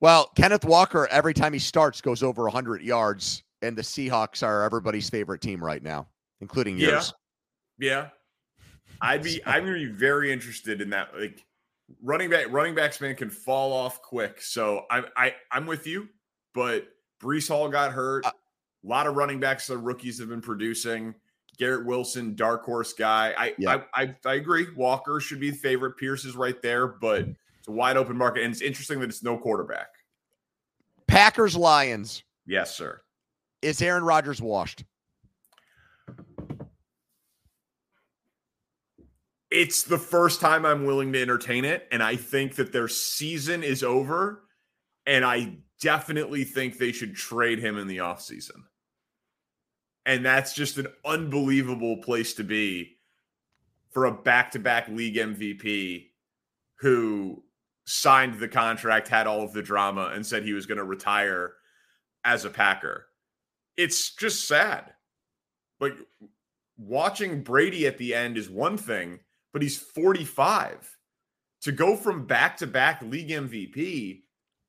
Well, 0.00 0.30
Kenneth 0.34 0.64
Walker, 0.64 1.06
every 1.12 1.32
time 1.32 1.52
he 1.52 1.60
starts, 1.60 2.00
goes 2.00 2.24
over 2.24 2.42
100 2.42 2.82
yards, 2.82 3.44
and 3.62 3.76
the 3.76 3.82
Seahawks 3.82 4.42
are 4.42 4.64
everybody's 4.64 5.08
favorite 5.08 5.40
team 5.40 5.62
right 5.62 5.82
now, 5.82 6.08
including 6.40 6.76
yours. 6.76 7.14
Yeah. 7.78 7.88
Yeah. 7.88 8.08
I'd 9.00 9.22
be, 9.22 9.44
I'd 9.44 9.64
be 9.64 9.86
very 9.86 10.32
interested 10.32 10.80
in 10.80 10.90
that. 10.90 11.10
Like, 11.16 11.44
running 12.02 12.30
back 12.30 12.46
running 12.50 12.74
backs 12.74 13.00
man 13.00 13.14
can 13.16 13.30
fall 13.30 13.72
off 13.72 14.00
quick. 14.02 14.40
So 14.40 14.86
I 14.90 15.04
I 15.16 15.34
I'm 15.50 15.66
with 15.66 15.86
you, 15.86 16.08
but 16.54 16.88
Breece 17.20 17.48
Hall 17.48 17.68
got 17.68 17.92
hurt. 17.92 18.26
Uh, 18.26 18.32
a 18.84 18.88
lot 18.88 19.06
of 19.06 19.16
running 19.16 19.40
backs 19.40 19.66
the 19.66 19.78
rookies 19.78 20.18
have 20.18 20.28
been 20.28 20.40
producing. 20.40 21.14
Garrett 21.58 21.86
Wilson, 21.86 22.34
dark 22.34 22.64
horse 22.64 22.92
guy. 22.92 23.34
I, 23.36 23.54
yeah. 23.58 23.82
I, 23.94 24.02
I 24.02 24.16
I 24.24 24.34
agree. 24.34 24.66
Walker 24.74 25.20
should 25.20 25.38
be 25.38 25.50
the 25.50 25.56
favorite. 25.56 25.96
Pierce 25.96 26.24
is 26.24 26.34
right 26.34 26.60
there, 26.62 26.86
but 26.86 27.20
it's 27.20 27.68
a 27.68 27.72
wide 27.72 27.96
open 27.96 28.16
market, 28.16 28.42
and 28.42 28.52
it's 28.52 28.62
interesting 28.62 29.00
that 29.00 29.08
it's 29.08 29.22
no 29.22 29.36
quarterback. 29.36 29.88
Packers 31.06 31.56
Lions. 31.56 32.24
Yes, 32.46 32.74
sir. 32.74 33.02
Is 33.60 33.82
Aaron 33.82 34.02
Rodgers 34.02 34.42
washed? 34.42 34.84
It's 39.52 39.82
the 39.82 39.98
first 39.98 40.40
time 40.40 40.64
I'm 40.64 40.86
willing 40.86 41.12
to 41.12 41.20
entertain 41.20 41.64
it. 41.64 41.86
And 41.92 42.02
I 42.02 42.16
think 42.16 42.54
that 42.56 42.72
their 42.72 42.88
season 42.88 43.62
is 43.62 43.82
over. 43.82 44.44
And 45.06 45.24
I 45.24 45.58
definitely 45.80 46.44
think 46.44 46.78
they 46.78 46.92
should 46.92 47.14
trade 47.14 47.58
him 47.58 47.76
in 47.76 47.86
the 47.86 47.98
offseason. 47.98 48.62
And 50.06 50.24
that's 50.24 50.54
just 50.54 50.78
an 50.78 50.88
unbelievable 51.04 51.98
place 51.98 52.34
to 52.34 52.44
be 52.44 52.96
for 53.90 54.06
a 54.06 54.12
back 54.12 54.52
to 54.52 54.58
back 54.58 54.88
league 54.88 55.16
MVP 55.16 56.06
who 56.76 57.42
signed 57.84 58.38
the 58.38 58.48
contract, 58.48 59.08
had 59.08 59.26
all 59.26 59.42
of 59.42 59.52
the 59.52 59.62
drama, 59.62 60.10
and 60.14 60.24
said 60.26 60.42
he 60.42 60.54
was 60.54 60.66
going 60.66 60.78
to 60.78 60.84
retire 60.84 61.52
as 62.24 62.44
a 62.44 62.50
Packer. 62.50 63.06
It's 63.76 64.14
just 64.14 64.48
sad. 64.48 64.92
Like 65.78 65.94
watching 66.76 67.42
Brady 67.42 67.86
at 67.86 67.98
the 67.98 68.14
end 68.14 68.36
is 68.38 68.48
one 68.48 68.76
thing, 68.76 69.20
but 69.52 69.62
he's 69.62 69.78
45. 69.78 70.96
To 71.62 71.72
go 71.72 71.96
from 71.96 72.26
back 72.26 72.56
to 72.58 72.66
back 72.66 73.02
league 73.02 73.28
MVP 73.28 74.22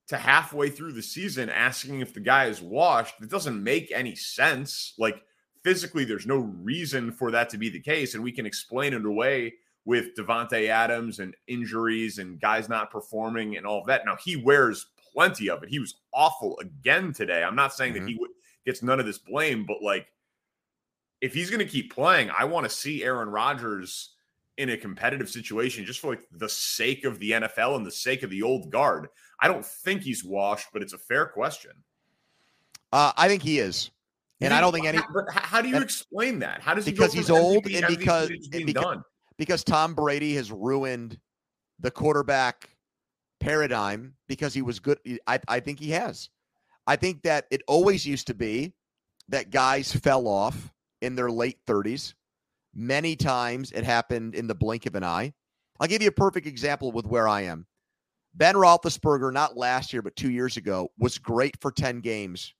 to 0.08 0.18
halfway 0.18 0.70
through 0.70 0.94
the 0.94 1.02
season 1.02 1.50
asking 1.50 2.02
if 2.02 2.13
the 2.13 2.20
guy 2.20 2.46
is 2.46 2.62
washed, 2.62 3.16
it 3.22 3.30
doesn't 3.30 3.63
make 3.63 3.92
any 3.92 4.16
sense. 4.16 4.94
Like 5.00 5.24
physically, 5.63 6.06
there's 6.06 6.28
no 6.28 6.38
reason 6.38 7.12
for 7.12 7.32
that 7.32 7.50
to 7.50 7.58
be 7.58 7.70
the 7.70 7.80
case. 7.80 8.13
And 8.13 8.24
we 8.24 8.32
can 8.32 8.46
explain 8.46 8.94
it 8.94 9.06
away 9.06 9.54
with 9.86 10.16
Davante 10.16 10.68
Adams 10.68 11.20
and 11.20 11.36
injuries 11.48 12.20
and 12.20 12.40
guys 12.40 12.70
not 12.70 12.92
performing 12.92 13.58
and 13.58 13.66
all 13.66 13.82
of 13.82 13.88
that. 13.88 14.06
Now 14.06 14.18
he 14.24 14.36
wears 14.36 14.88
plenty 15.13 15.50
of 15.50 15.63
it. 15.63 15.70
He 15.70 15.80
was 15.80 15.96
awful 16.13 16.60
again 16.60 17.12
today. 17.13 17.44
I'm 17.44 17.56
not 17.56 17.74
saying 17.74 17.94
mm-hmm. 17.94 18.06
that 18.06 18.12
he 18.12 18.20
gets 18.66 18.84
none 18.84 19.00
of 19.00 19.06
this 19.06 19.18
blame, 19.18 19.66
but 19.66 19.82
like 19.82 20.08
if 21.22 21.34
he's 21.34 21.50
going 21.50 21.66
to 21.66 21.72
keep 21.72 21.94
playing, 21.94 22.30
I 22.38 22.46
want 22.46 22.66
to 22.66 22.70
see 22.70 23.04
Aaron 23.04 23.30
Rodgers 23.30 24.12
in 24.58 24.70
a 24.70 24.78
competitive 24.78 25.30
situation 25.30 25.86
just 25.86 26.00
for 26.00 26.12
like 26.12 26.28
the 26.32 26.50
sake 26.50 27.06
of 27.06 27.20
the 27.20 27.32
NFL 27.32 27.76
and 27.76 27.86
the 27.86 27.92
sake 27.92 28.24
of 28.24 28.30
the 28.30 28.44
old 28.44 28.70
guard. 28.70 29.08
I 29.40 29.48
don't 29.48 29.66
think 29.66 30.02
he's 30.02 30.24
washed, 30.24 30.68
but 30.72 30.82
it's 30.82 30.94
a 30.94 30.98
fair 30.98 31.26
question. 31.26 31.72
Uh, 32.92 33.12
I 33.18 33.28
think 33.28 33.42
he 33.42 33.60
is. 33.60 33.90
And 34.42 34.54
I 34.54 34.60
don't 34.60 34.74
think 34.74 34.86
any. 34.86 35.00
But 35.14 35.26
how 35.32 35.62
do 35.62 35.70
you 35.70 35.76
and, 35.76 35.84
explain 35.84 36.40
that? 36.40 36.62
How 36.62 36.74
does 36.74 36.86
he 36.86 36.92
because 36.92 37.14
he's 37.14 37.30
old 37.30 37.66
and 37.68 37.86
because, 37.88 38.30
and 38.30 38.66
because, 38.66 38.84
done? 38.84 39.04
because 39.38 39.64
Tom 39.64 39.96
Brady 39.96 40.36
has 40.36 40.52
ruined 40.52 41.18
the 41.80 41.90
quarterback 41.90 42.70
paradigm 43.40 44.16
because 44.28 44.54
he 44.54 44.62
was 44.62 44.80
good. 44.80 45.00
I, 45.28 45.40
I 45.48 45.60
think 45.60 45.80
he 45.80 45.92
has. 45.92 46.30
I 46.88 46.98
think 46.98 47.22
that 47.22 47.46
it 47.52 47.62
always 47.68 48.06
used 48.06 48.28
to 48.28 48.34
be 48.34 48.74
that 49.30 49.50
guys 49.50 49.94
fell 49.94 50.28
off 50.28 50.72
in 51.02 51.16
their 51.16 51.32
late 51.32 51.60
30s. 51.66 52.14
Many 52.75 53.15
times 53.15 53.72
it 53.72 53.84
happened 53.84 54.36
in 54.36 54.48
the 54.48 54.56
blink 54.56 54.86
of 54.86 54.96
an 54.96 55.03
eye. 55.03 55.34
I'll 55.80 55.88
give 55.88 56.01
you 56.01 56.08
a 56.08 56.13
perfect 56.13 56.48
example 56.48 56.92
with 56.92 57.06
where 57.06 57.27
I 57.27 57.42
am. 57.42 57.68
Ben 58.36 58.56
Roethlisberger, 58.56 59.32
not 59.32 59.58
last 59.58 59.94
year, 59.94 60.01
but 60.01 60.15
two 60.15 60.32
years 60.32 60.58
ago, 60.58 60.89
was 60.98 61.18
great 61.18 61.56
for 61.62 61.72
10 61.72 62.00
games. 62.00 62.53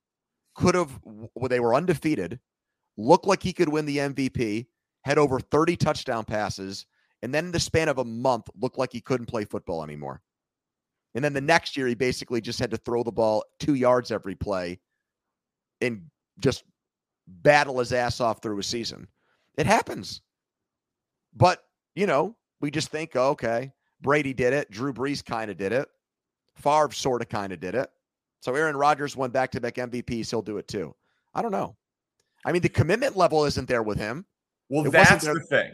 Could 0.56 0.76
have, 0.76 1.00
well, 1.04 1.50
they 1.50 1.60
were 1.60 1.74
undefeated, 1.74 2.40
looked 2.96 3.26
like 3.26 3.42
he 3.42 3.54
could 3.54 3.70
win 3.70 3.86
the 3.86 3.98
MVP, 3.98 4.68
had 5.04 5.18
over 5.18 5.40
30 5.40 5.76
touchdown 5.78 6.26
passes, 6.26 6.86
and 7.24 7.34
then 7.34 7.46
in 7.46 7.52
the 7.52 7.60
span 7.60 7.90
of 7.90 7.98
a 7.98 8.06
month, 8.06 8.50
looked 8.62 8.78
like 8.78 8.92
he 8.92 9.02
couldn't 9.02 9.26
play 9.26 9.46
football 9.46 9.84
anymore. 9.84 10.22
And 11.16 11.24
then 11.24 11.34
the 11.34 11.42
next 11.42 11.76
year, 11.76 11.88
he 11.88 11.96
basically 11.96 12.42
just 12.42 12.60
had 12.60 12.72
to 12.72 12.78
throw 12.78 13.04
the 13.04 13.12
ball 13.12 13.44
two 13.60 13.76
yards 13.76 14.12
every 14.12 14.36
play 14.36 14.80
and 15.82 16.04
just 16.40 16.64
battle 17.28 17.80
his 17.80 17.94
ass 17.94 18.20
off 18.20 18.42
through 18.42 18.60
a 18.60 18.64
season. 18.64 19.08
It 19.58 19.66
happens. 19.66 20.22
But, 21.36 21.64
you 21.96 22.08
know, 22.08 22.36
we 22.62 22.72
just 22.72 22.90
think, 22.90 23.16
oh, 23.16 23.30
okay, 23.30 23.72
Brady 24.02 24.34
did 24.34 24.54
it. 24.54 24.72
Drew 24.72 24.94
Brees 24.94 25.24
kind 25.24 25.50
of 25.50 25.58
did 25.58 25.72
it. 25.72 25.88
Favre 26.56 26.92
sort 26.92 27.22
of 27.22 27.30
kind 27.30 27.52
of 27.52 27.60
did 27.60 27.76
it. 27.76 27.90
So 28.42 28.54
Aaron 28.56 28.76
Rodgers 28.76 29.16
won 29.16 29.32
back 29.32 29.52
to 29.52 29.62
back 29.62 29.76
MVPs. 29.76 30.30
He'll 30.30 30.42
do 30.42 30.58
it 30.58 30.68
too. 30.68 30.94
I 31.34 31.42
don't 31.42 31.52
know. 31.52 31.76
I 32.46 32.52
mean, 32.52 32.62
the 32.62 32.70
commitment 32.70 33.16
level 33.16 33.46
isn't 33.46 33.68
there 33.68 33.84
with 33.84 33.98
him. 33.98 34.26
Well, 34.70 34.86
it 34.86 34.92
that's 34.92 35.26
the 35.26 35.40
thing. 35.40 35.72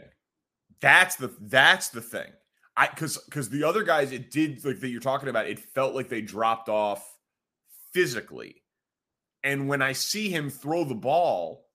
That's 0.80 1.16
the 1.16 1.34
that's 1.40 1.88
the 1.88 2.00
thing. 2.00 2.30
I 2.76 2.86
because 2.86 3.18
because 3.18 3.50
the 3.50 3.64
other 3.64 3.82
guys, 3.82 4.12
it 4.12 4.30
did 4.30 4.64
like 4.64 4.80
that 4.80 4.88
you're 4.88 5.00
talking 5.00 5.28
about. 5.28 5.48
It 5.48 5.58
felt 5.58 5.94
like 5.94 6.08
they 6.08 6.20
dropped 6.20 6.68
off 6.68 7.04
physically, 7.92 8.62
and 9.42 9.68
when 9.68 9.82
I 9.82 9.92
see 9.92 10.28
him 10.28 10.48
throw 10.48 10.84
the 10.84 10.94
ball 10.94 11.66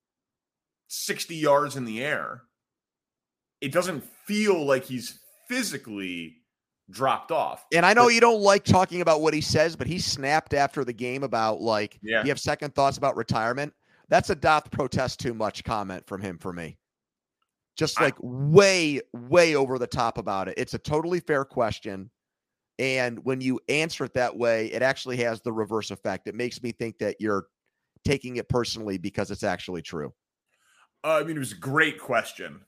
sixty 0.87 1.35
yards 1.35 1.75
in 1.75 1.85
the 1.85 2.03
air, 2.03 2.43
it 3.61 3.71
doesn't 3.71 4.03
feel 4.25 4.65
like 4.65 4.83
he's 4.83 5.19
physically 5.47 6.37
dropped 6.91 7.31
off. 7.31 7.65
And 7.73 7.85
I 7.85 7.93
know 7.93 8.05
but, 8.05 8.13
you 8.13 8.21
don't 8.21 8.41
like 8.41 8.63
talking 8.63 9.01
about 9.01 9.21
what 9.21 9.33
he 9.33 9.41
says, 9.41 9.75
but 9.75 9.87
he 9.87 9.97
snapped 9.97 10.53
after 10.53 10.83
the 10.83 10.93
game 10.93 11.23
about 11.23 11.61
like, 11.61 11.99
yeah. 12.03 12.21
you 12.23 12.29
have 12.29 12.39
second 12.39 12.75
thoughts 12.75 12.97
about 12.97 13.15
retirement. 13.15 13.73
That's 14.07 14.29
a 14.29 14.35
doth 14.35 14.69
protest 14.69 15.19
too 15.19 15.33
much 15.33 15.63
comment 15.63 16.05
from 16.05 16.21
him 16.21 16.37
for 16.37 16.53
me. 16.53 16.77
Just 17.75 17.99
like 17.99 18.13
I, 18.15 18.19
way, 18.21 19.01
way 19.13 19.55
over 19.55 19.79
the 19.79 19.87
top 19.87 20.17
about 20.17 20.47
it. 20.47 20.55
It's 20.57 20.75
a 20.75 20.79
totally 20.79 21.19
fair 21.19 21.43
question. 21.43 22.11
And 22.77 23.23
when 23.25 23.41
you 23.41 23.59
answer 23.67 24.05
it 24.05 24.13
that 24.13 24.37
way, 24.37 24.67
it 24.67 24.81
actually 24.81 25.17
has 25.17 25.41
the 25.41 25.51
reverse 25.51 25.91
effect. 25.91 26.27
It 26.27 26.35
makes 26.35 26.61
me 26.61 26.71
think 26.71 26.99
that 26.99 27.15
you're 27.19 27.47
taking 28.03 28.35
it 28.35 28.47
personally 28.47 28.97
because 28.97 29.31
it's 29.31 29.43
actually 29.43 29.81
true. 29.81 30.13
Uh, 31.05 31.19
I 31.19 31.23
mean, 31.23 31.35
it 31.35 31.39
was 31.39 31.51
a 31.51 31.57
great 31.57 31.99
question 31.99 32.61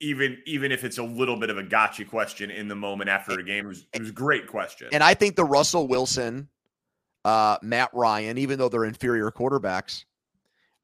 even 0.00 0.38
even 0.46 0.72
if 0.72 0.84
it's 0.84 0.98
a 0.98 1.02
little 1.02 1.36
bit 1.36 1.50
of 1.50 1.58
a 1.58 1.62
gotcha 1.62 2.04
question 2.04 2.50
in 2.50 2.68
the 2.68 2.74
moment 2.74 3.08
after 3.08 3.38
a 3.38 3.42
game. 3.42 3.64
It 3.64 3.68
was, 3.68 3.86
it 3.92 4.00
was 4.00 4.10
a 4.10 4.14
great 4.14 4.46
question. 4.46 4.88
And 4.92 5.02
I 5.02 5.14
think 5.14 5.36
the 5.36 5.44
Russell 5.44 5.88
Wilson, 5.88 6.48
uh, 7.24 7.56
Matt 7.62 7.90
Ryan, 7.92 8.38
even 8.38 8.58
though 8.58 8.68
they're 8.68 8.84
inferior 8.84 9.30
quarterbacks, 9.30 10.04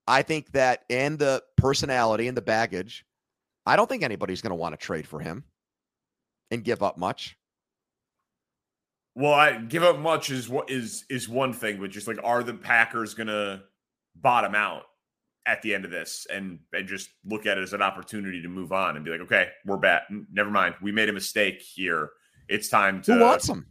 I 0.06 0.22
think 0.22 0.52
that 0.52 0.84
and 0.88 1.18
the 1.18 1.42
personality 1.56 2.26
and 2.28 2.36
the 2.36 2.42
baggage, 2.42 3.04
I 3.66 3.76
don't 3.76 3.88
think 3.88 4.02
anybody's 4.02 4.40
going 4.40 4.50
to 4.50 4.56
want 4.56 4.72
to 4.72 4.78
trade 4.78 5.06
for 5.06 5.20
him 5.20 5.44
and 6.50 6.64
give 6.64 6.82
up 6.82 6.96
much. 6.96 7.36
Well, 9.14 9.34
I 9.34 9.58
give 9.58 9.82
up 9.82 9.98
much 9.98 10.30
is 10.30 10.48
what 10.48 10.70
is 10.70 11.04
is 11.10 11.28
one 11.28 11.52
thing, 11.52 11.78
but 11.78 11.90
just 11.90 12.08
like 12.08 12.18
are 12.24 12.42
the 12.42 12.54
Packers 12.54 13.12
going 13.12 13.26
to 13.26 13.62
bottom 14.16 14.54
out? 14.54 14.84
At 15.46 15.60
the 15.62 15.74
end 15.74 15.84
of 15.84 15.90
this 15.90 16.26
and 16.32 16.60
and 16.72 16.86
just 16.86 17.10
look 17.24 17.46
at 17.46 17.58
it 17.58 17.62
as 17.62 17.72
an 17.72 17.82
opportunity 17.82 18.40
to 18.42 18.48
move 18.48 18.72
on 18.72 18.96
and 18.96 19.04
be 19.04 19.10
like, 19.10 19.20
okay, 19.20 19.48
we're 19.66 19.76
back. 19.76 20.02
Never 20.32 20.50
mind, 20.50 20.74
we 20.80 20.92
made 20.92 21.08
a 21.08 21.12
mistake 21.12 21.60
here. 21.60 22.10
It's 22.48 22.68
time 22.68 23.02
to. 23.02 23.14
Who 23.14 23.20
wants 23.20 23.48
him? 23.48 23.66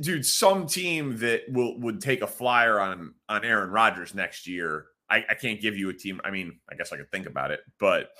Dude, 0.00 0.24
some 0.24 0.66
team 0.66 1.18
that 1.18 1.42
will 1.48 1.78
would 1.80 2.00
take 2.00 2.22
a 2.22 2.26
flyer 2.26 2.80
on 2.80 3.14
on 3.28 3.44
Aaron 3.44 3.70
Rodgers 3.70 4.14
next 4.14 4.46
year. 4.46 4.86
I, 5.08 5.24
I 5.28 5.34
can't 5.34 5.60
give 5.60 5.76
you 5.76 5.88
a 5.90 5.94
team. 5.94 6.20
I 6.24 6.30
mean, 6.30 6.58
I 6.70 6.74
guess 6.74 6.92
I 6.92 6.96
could 6.96 7.10
think 7.12 7.26
about 7.26 7.50
it, 7.50 7.60
but 7.78 8.10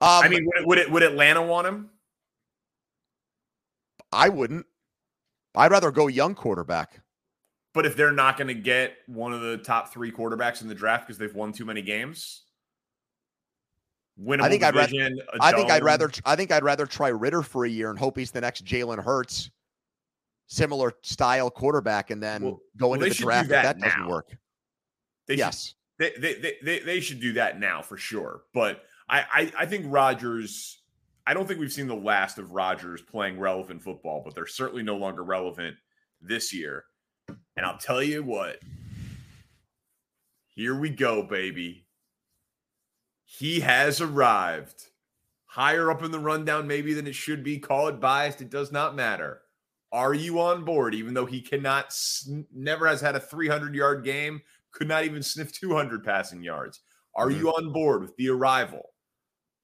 um, 0.00 0.22
I 0.22 0.28
mean, 0.28 0.46
would, 0.46 0.66
would 0.66 0.78
it 0.78 0.90
would 0.90 1.02
Atlanta 1.02 1.42
want 1.42 1.66
him? 1.66 1.90
I 4.12 4.28
wouldn't. 4.28 4.66
I'd 5.54 5.70
rather 5.70 5.90
go 5.90 6.06
young 6.06 6.34
quarterback. 6.34 7.00
But 7.76 7.84
if 7.84 7.94
they're 7.94 8.10
not 8.10 8.38
going 8.38 8.48
to 8.48 8.54
get 8.54 8.96
one 9.04 9.34
of 9.34 9.42
the 9.42 9.58
top 9.58 9.92
three 9.92 10.10
quarterbacks 10.10 10.62
in 10.62 10.68
the 10.68 10.74
draft 10.74 11.06
because 11.06 11.18
they've 11.18 11.34
won 11.34 11.52
too 11.52 11.66
many 11.66 11.82
games, 11.82 12.44
I 14.18 14.48
think 14.48 14.62
division, 14.62 14.62
I'd 14.64 14.72
rather. 14.72 15.42
I 15.42 15.52
think 15.52 15.70
I'd 15.70 15.84
rather. 15.84 16.10
I 16.24 16.36
think 16.36 16.52
I'd 16.52 16.64
rather 16.64 16.86
try 16.86 17.08
Ridder 17.08 17.42
for 17.42 17.66
a 17.66 17.68
year 17.68 17.90
and 17.90 17.98
hope 17.98 18.16
he's 18.16 18.30
the 18.30 18.40
next 18.40 18.64
Jalen 18.64 19.04
Hurts, 19.04 19.50
similar 20.46 20.94
style 21.02 21.50
quarterback, 21.50 22.10
and 22.10 22.22
then 22.22 22.44
well, 22.44 22.60
go 22.78 22.94
into 22.94 23.04
well, 23.04 23.10
the 23.10 23.14
draft 23.14 23.48
that 23.50 23.76
if 23.76 23.82
that 23.82 23.86
doesn't 23.86 24.08
work. 24.08 24.34
They 25.26 25.34
yes, 25.34 25.74
should, 25.98 26.22
they, 26.22 26.34
they, 26.34 26.54
they 26.62 26.78
they 26.78 27.00
should 27.00 27.20
do 27.20 27.34
that 27.34 27.60
now 27.60 27.82
for 27.82 27.98
sure. 27.98 28.44
But 28.54 28.84
I, 29.06 29.20
I 29.30 29.52
I 29.58 29.66
think 29.66 29.84
Rodgers. 29.86 30.80
I 31.26 31.34
don't 31.34 31.46
think 31.46 31.60
we've 31.60 31.70
seen 31.70 31.88
the 31.88 31.94
last 31.94 32.38
of 32.38 32.52
Rodgers 32.52 33.02
playing 33.02 33.38
relevant 33.38 33.82
football, 33.82 34.22
but 34.24 34.34
they're 34.34 34.46
certainly 34.46 34.82
no 34.82 34.96
longer 34.96 35.22
relevant 35.22 35.76
this 36.22 36.54
year. 36.54 36.84
And 37.56 37.64
I'll 37.64 37.78
tell 37.78 38.02
you 38.02 38.22
what, 38.22 38.58
here 40.54 40.78
we 40.78 40.90
go, 40.90 41.22
baby. 41.22 41.86
He 43.24 43.60
has 43.60 44.00
arrived 44.00 44.84
higher 45.44 45.90
up 45.90 46.02
in 46.02 46.10
the 46.10 46.18
rundown, 46.18 46.66
maybe 46.66 46.92
than 46.92 47.06
it 47.06 47.14
should 47.14 47.42
be. 47.42 47.58
Call 47.58 47.88
it 47.88 47.98
biased, 47.98 48.42
it 48.42 48.50
does 48.50 48.72
not 48.72 48.94
matter. 48.94 49.40
Are 49.90 50.12
you 50.12 50.40
on 50.40 50.64
board? 50.64 50.94
Even 50.94 51.14
though 51.14 51.24
he 51.24 51.40
cannot, 51.40 51.94
never 52.54 52.86
has 52.86 53.00
had 53.00 53.16
a 53.16 53.20
300 53.20 53.74
yard 53.74 54.04
game, 54.04 54.42
could 54.72 54.88
not 54.88 55.04
even 55.04 55.22
sniff 55.22 55.52
200 55.52 56.04
passing 56.04 56.42
yards. 56.42 56.80
Are 57.14 57.28
mm-hmm. 57.28 57.40
you 57.40 57.48
on 57.48 57.72
board 57.72 58.02
with 58.02 58.14
the 58.16 58.28
arrival 58.28 58.90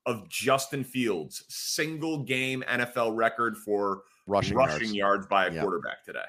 of 0.07 0.28
Justin 0.31 0.83
Fields, 0.83 1.44
single 1.48 2.24
game 2.24 2.64
NFL 2.66 3.14
record 3.14 3.59
for 3.59 4.02
rushing, 4.26 4.57
rushing 4.57 4.94
yards. 4.94 4.94
yards. 4.94 5.26
by 5.26 5.46
a 5.46 5.61
quarterback 5.61 6.05
today? 6.05 6.20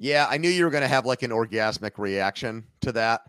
Yeah, 0.00 0.26
I 0.30 0.38
knew 0.38 0.48
you 0.48 0.64
were 0.64 0.70
going 0.70 0.80
to 0.80 0.88
have 0.88 1.04
like 1.04 1.22
an 1.22 1.30
orgasmic 1.30 1.98
reaction 1.98 2.64
to 2.80 2.92
that. 2.92 3.20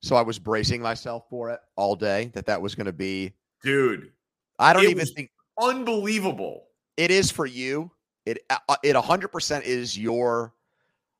So 0.00 0.14
I 0.14 0.22
was 0.22 0.38
bracing 0.38 0.80
myself 0.80 1.24
for 1.28 1.50
it 1.50 1.58
all 1.76 1.96
day 1.96 2.30
that 2.34 2.46
that 2.46 2.62
was 2.62 2.76
going 2.76 2.86
to 2.86 2.92
be. 2.92 3.32
Dude, 3.64 4.12
I 4.60 4.72
don't 4.72 4.88
even 4.88 5.06
think 5.06 5.30
unbelievable. 5.60 6.68
It 6.96 7.10
is 7.10 7.32
for 7.32 7.46
you. 7.46 7.90
It 8.24 8.38
uh, 8.48 8.58
uh, 8.68 8.76
it 8.84 8.94
100% 8.94 9.62
is 9.62 9.98
your 9.98 10.54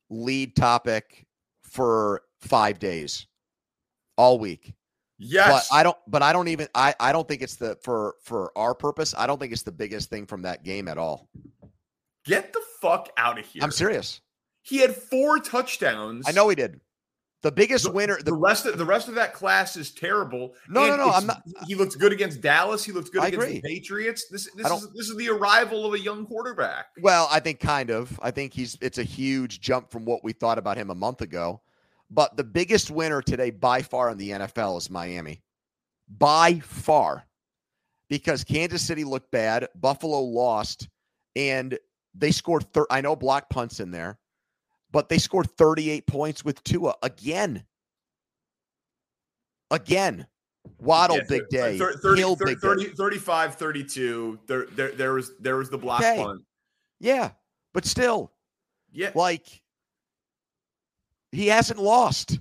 lead 0.09 0.55
topic 0.55 1.25
for 1.63 2.21
5 2.39 2.79
days 2.79 3.27
all 4.17 4.39
week. 4.39 4.73
Yes. 5.17 5.67
But 5.69 5.75
I 5.75 5.83
don't 5.83 5.97
but 6.07 6.23
I 6.23 6.31
don't 6.31 6.47
even 6.47 6.67
I 6.73 6.95
I 6.99 7.11
don't 7.11 7.27
think 7.27 7.41
it's 7.41 7.55
the 7.55 7.77
for 7.81 8.15
for 8.23 8.51
our 8.57 8.73
purpose, 8.73 9.13
I 9.17 9.27
don't 9.27 9.39
think 9.39 9.51
it's 9.51 9.63
the 9.63 9.71
biggest 9.71 10.09
thing 10.09 10.25
from 10.25 10.41
that 10.43 10.63
game 10.63 10.87
at 10.87 10.97
all. 10.97 11.29
Get 12.25 12.53
the 12.53 12.61
fuck 12.81 13.09
out 13.17 13.37
of 13.37 13.45
here. 13.45 13.61
I'm 13.61 13.71
serious. 13.71 14.21
He 14.63 14.77
had 14.79 14.95
four 14.95 15.39
touchdowns. 15.39 16.25
I 16.27 16.31
know 16.31 16.49
he 16.49 16.55
did. 16.55 16.79
The 17.41 17.51
biggest 17.51 17.83
The, 17.83 17.91
winner 17.91 18.17
the 18.21 18.33
rest 18.33 18.65
of 18.65 18.77
the 18.77 18.85
rest 18.85 19.09
of 19.09 19.15
that 19.15 19.33
class 19.33 19.75
is 19.75 19.91
terrible. 19.91 20.53
No, 20.69 20.85
no, 20.87 20.93
And 20.93 20.97
no, 21.01 21.07
it's- 21.09 21.21
I'm 21.21 21.27
not- 21.27 21.43
He 21.67 21.75
looks 21.75 21.93
good 21.95 22.13
against 22.13 22.39
Dallas. 22.39 22.85
He 22.85 22.93
looks 22.93 23.09
good 23.09 23.21
I 23.21 23.27
against 23.27 23.45
agree. 23.47 23.59
the 23.59 23.67
Patriots. 23.67 24.25
This 24.31 24.49
this 24.55 24.71
is 24.71 24.89
this 24.93 25.09
is 25.09 25.17
the 25.17 25.27
arrival 25.29 25.85
of 25.85 25.93
a 25.93 25.99
young 25.99 26.25
quarterback. 26.25 26.85
Well, 27.01 27.27
I 27.29 27.41
think 27.41 27.59
kind 27.59 27.89
of. 27.89 28.17
I 28.23 28.31
think 28.31 28.53
he's 28.53 28.77
it's 28.79 28.97
a 28.97 29.03
huge 29.03 29.59
jump 29.59 29.91
from 29.91 30.05
what 30.05 30.23
we 30.23 30.31
thought 30.31 30.57
about 30.57 30.77
him 30.77 30.89
a 30.89 30.95
month 30.95 31.19
ago. 31.19 31.61
But 32.09 32.37
the 32.37 32.43
biggest 32.45 32.89
winner 32.89 33.21
today 33.21 33.49
by 33.49 33.81
far 33.81 34.09
in 34.09 34.17
the 34.17 34.29
NFL 34.29 34.77
is 34.77 34.89
Miami. 34.89 35.43
By 36.07 36.59
far. 36.59 37.25
Because 38.07 38.43
Kansas 38.45 38.81
City 38.83 39.03
looked 39.03 39.31
bad, 39.31 39.67
Buffalo 39.75 40.21
lost, 40.21 40.87
and 41.35 41.77
they 42.13 42.31
scored 42.31 42.71
thir- 42.71 42.85
I 42.91 43.01
know 43.01 43.15
block 43.15 43.49
punts 43.49 43.79
in 43.79 43.89
there, 43.91 44.19
but 44.93 45.09
they 45.09 45.17
scored 45.17 45.49
38 45.57 46.07
points 46.07 46.45
with 46.45 46.63
Tua 46.63 46.95
again. 47.03 47.65
Again. 49.71 50.27
Waddle 50.79 51.17
Yeah, 51.17 51.23
big 51.27 51.49
day. 51.49 51.77
thir- 51.77 51.97
30, 51.97 52.21
Hill 52.21 52.35
big 52.37 52.59
30 52.59 52.85
day. 52.85 52.91
35 52.93 53.55
32. 53.55 54.39
There, 54.47 54.65
there 54.67 54.91
there 54.91 55.13
was 55.13 55.31
there 55.39 55.57
was 55.57 55.69
the 55.69 55.77
block 55.77 55.99
Okay. 55.99 56.15
punt. 56.23 56.41
Yeah, 57.01 57.31
but 57.73 57.85
still, 57.85 58.31
Yeah. 58.93 59.11
like 59.13 59.61
he 61.33 61.47
hasn't 61.47 61.79
lost. 61.81 62.39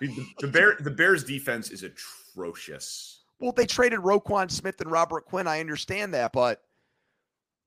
The, 0.00 0.26
the 0.40 0.48
bear 0.48 0.76
the 0.80 0.90
Bears 0.90 1.22
defense 1.22 1.70
is 1.70 1.84
atrocious. 1.84 3.22
Well, 3.38 3.52
they 3.52 3.64
traded 3.66 4.00
Roquan 4.00 4.50
Smith 4.50 4.80
and 4.80 4.90
Robert 4.90 5.24
Quinn. 5.24 5.46
I 5.46 5.60
understand 5.60 6.14
that, 6.14 6.32
but 6.32 6.62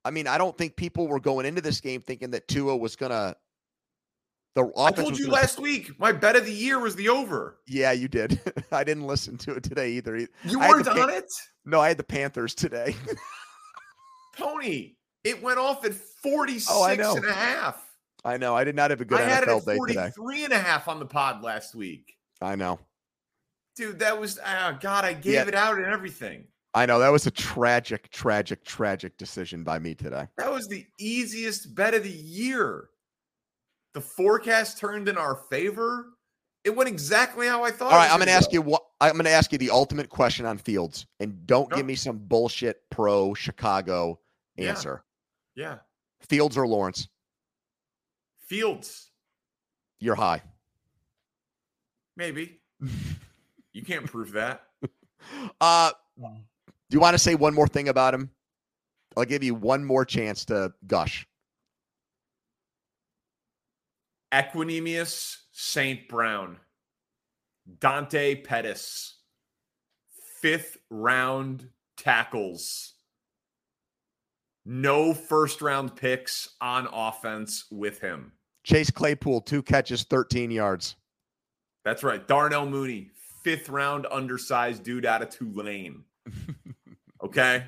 I 0.04 0.12
mean, 0.12 0.28
I 0.28 0.38
don't 0.38 0.58
think 0.58 0.76
people 0.76 1.08
were 1.08 1.20
going 1.22 1.46
into 1.46 1.62
this 1.62 1.80
game 1.80 2.02
thinking 2.02 2.32
that 2.32 2.48
Tua 2.50 2.76
was 2.76 2.96
gonna. 2.98 3.36
The 4.56 4.72
I 4.78 4.92
told 4.92 5.18
you 5.20 5.26
gonna- 5.26 5.36
last 5.36 5.60
week 5.60 6.00
my 6.00 6.12
bet 6.14 6.36
of 6.38 6.46
the 6.46 6.52
year 6.54 6.80
was 6.80 6.96
the 6.96 7.10
over. 7.10 7.58
Yeah, 7.68 7.92
you 7.92 8.08
did. 8.08 8.40
I 8.72 8.84
didn't 8.86 9.06
listen 9.06 9.38
to 9.40 9.56
it 9.56 9.64
today 9.64 9.92
either. 9.92 10.16
You 10.18 10.60
weren't 10.60 10.86
the 10.86 10.92
Pan- 10.92 11.00
on 11.04 11.10
it, 11.10 11.26
No, 11.66 11.82
I 11.82 11.90
had 11.90 11.98
the 11.98 12.04
Panthers 12.04 12.56
today. 12.56 12.96
Tony. 14.38 14.98
It 15.24 15.42
went 15.42 15.58
off 15.58 15.84
at 15.86 15.94
46 15.94 16.68
Oh, 16.72 16.84
I 16.84 16.96
know. 16.96 17.16
and 17.16 17.26
a 17.26 17.34
half. 17.34 17.84
I 18.24 18.38
know. 18.38 18.56
I 18.56 18.64
did 18.64 18.76
not 18.76 18.92
have 18.92 19.02
a 19.02 19.06
good 19.06 19.20
I 19.20 19.24
had 19.24 19.44
it 19.44 19.50
NFL 19.50 19.60
at 19.60 19.66
day 19.66 19.76
43 19.78 19.96
today. 20.36 20.44
and 20.46 20.54
a 20.54 20.58
half 20.60 20.88
on 20.88 21.00
the 21.00 21.06
pod 21.06 21.42
last 21.44 21.74
week. 21.76 22.14
I 22.42 22.56
know. 22.56 22.80
Dude, 23.76 24.00
that 24.00 24.20
was 24.20 24.40
ah, 24.44 24.78
God, 24.80 25.04
I 25.04 25.14
gave 25.14 25.34
Yeah. 25.34 25.48
it 25.48 25.56
out 25.56 25.78
and 25.78 25.86
everything. 25.86 26.46
I 26.74 26.86
know. 26.86 27.00
That 27.00 27.10
was 27.12 27.26
a 27.26 27.32
tragic, 27.32 28.10
tragic, 28.10 28.64
tragic 28.66 29.18
decision 29.18 29.64
by 29.64 29.80
me 29.80 29.96
today. 29.96 30.28
That 30.38 30.52
was 30.52 30.68
the 30.68 30.86
easiest 31.00 31.74
bet 31.74 31.94
of 31.94 32.04
the 32.04 32.10
year. 32.10 32.90
The 33.96 34.02
forecast 34.02 34.78
turned 34.78 35.08
in 35.08 35.18
our 35.18 35.36
favor. 35.50 36.08
It 36.66 36.76
went 36.76 36.90
exactly 36.90 37.48
how 37.48 37.64
I 37.64 37.72
thought. 37.72 37.94
All 37.94 37.98
right, 37.98 38.12
I'm 38.12 38.18
going 38.18 38.28
to 38.28 38.34
ask 38.34 38.52
you 38.52 38.62
what 38.62 38.84
I'm 39.00 39.14
going 39.14 39.24
to 39.24 39.32
ask 39.32 39.54
you 39.54 39.58
the 39.58 39.70
ultimate 39.70 40.10
question 40.10 40.46
on 40.46 40.58
Fields, 40.58 41.06
and 41.22 41.48
don't 41.48 41.70
Go. 41.70 41.78
give 41.78 41.86
me 41.86 41.96
some 41.96 42.18
bullshit 42.18 42.82
pro 42.92 43.34
Chicago 43.34 44.20
Yeah. 44.58 44.72
answer. 44.72 45.06
Yeah, 45.56 45.78
Fields 46.28 46.58
or 46.58 46.68
Lawrence? 46.68 47.08
Fields, 48.40 49.12
You're 50.00 50.16
high. 50.16 50.42
maybe. 52.18 52.60
you 53.72 53.82
can't 53.84 54.06
prove 54.06 54.34
that. 54.34 54.62
Uh, 55.60 55.90
do 56.20 56.28
you 56.92 57.00
want 57.00 57.16
to 57.16 57.18
say 57.18 57.34
one 57.34 57.54
more 57.54 57.68
thing 57.68 57.88
about 57.90 58.14
him? 58.14 58.30
I'll 59.18 59.26
give 59.26 59.42
you 59.44 59.56
one 59.56 59.84
more 59.84 60.06
chance 60.06 60.46
to 60.46 60.72
gush. 60.86 61.26
Equanimeous 64.32 65.38
St. 65.52 66.08
Brown, 66.08 66.58
Dante 67.80 68.36
Pettis, 68.36 69.16
fifth 70.42 70.78
round 70.90 71.70
tackles. 71.98 72.94
No 74.66 75.14
first 75.14 75.62
round 75.62 75.96
picks 75.96 76.50
on 76.60 76.88
offense 76.92 77.66
with 77.72 78.00
him. 78.02 78.32
Chase 78.64 78.90
Claypool, 78.90 79.42
two 79.42 79.62
catches, 79.62 80.04
13 80.04 80.50
yards. 80.50 80.96
That's 81.84 82.02
right. 82.04 82.28
Darnell 82.28 82.66
Mooney, 82.66 83.12
fifth 83.44 83.70
round 83.70 84.08
undersized 84.12 84.84
dude 84.84 85.06
out 85.06 85.22
of 85.22 85.30
Tulane. 85.30 86.04
Okay. 87.24 87.64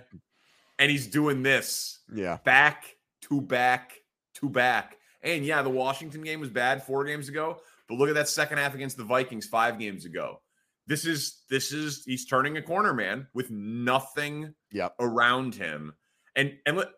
And 0.77 0.91
he's 0.91 1.07
doing 1.07 1.41
this 1.41 2.01
Yeah. 2.13 2.37
back 2.45 2.95
to 3.21 3.41
back 3.41 3.93
to 4.35 4.49
back. 4.49 4.97
And 5.27 5.45
yeah, 5.45 5.61
the 5.61 5.69
Washington 5.69 6.21
game 6.21 6.39
was 6.39 6.49
bad 6.49 6.81
four 6.83 7.03
games 7.03 7.27
ago, 7.27 7.59
but 7.89 7.95
look 7.95 8.07
at 8.07 8.15
that 8.15 8.29
second 8.29 8.59
half 8.59 8.73
against 8.73 8.95
the 8.95 9.03
Vikings 9.03 9.45
five 9.45 9.77
games 9.77 10.05
ago. 10.05 10.41
This 10.87 11.05
is 11.05 11.43
this 11.49 11.73
is 11.73 12.03
he's 12.05 12.25
turning 12.25 12.55
a 12.55 12.61
corner, 12.61 12.93
man, 12.93 13.27
with 13.33 13.51
nothing 13.51 14.53
Yep. 14.71 14.95
around 14.99 15.53
him. 15.53 15.93
And 16.37 16.57
and 16.65 16.77
look, 16.77 16.91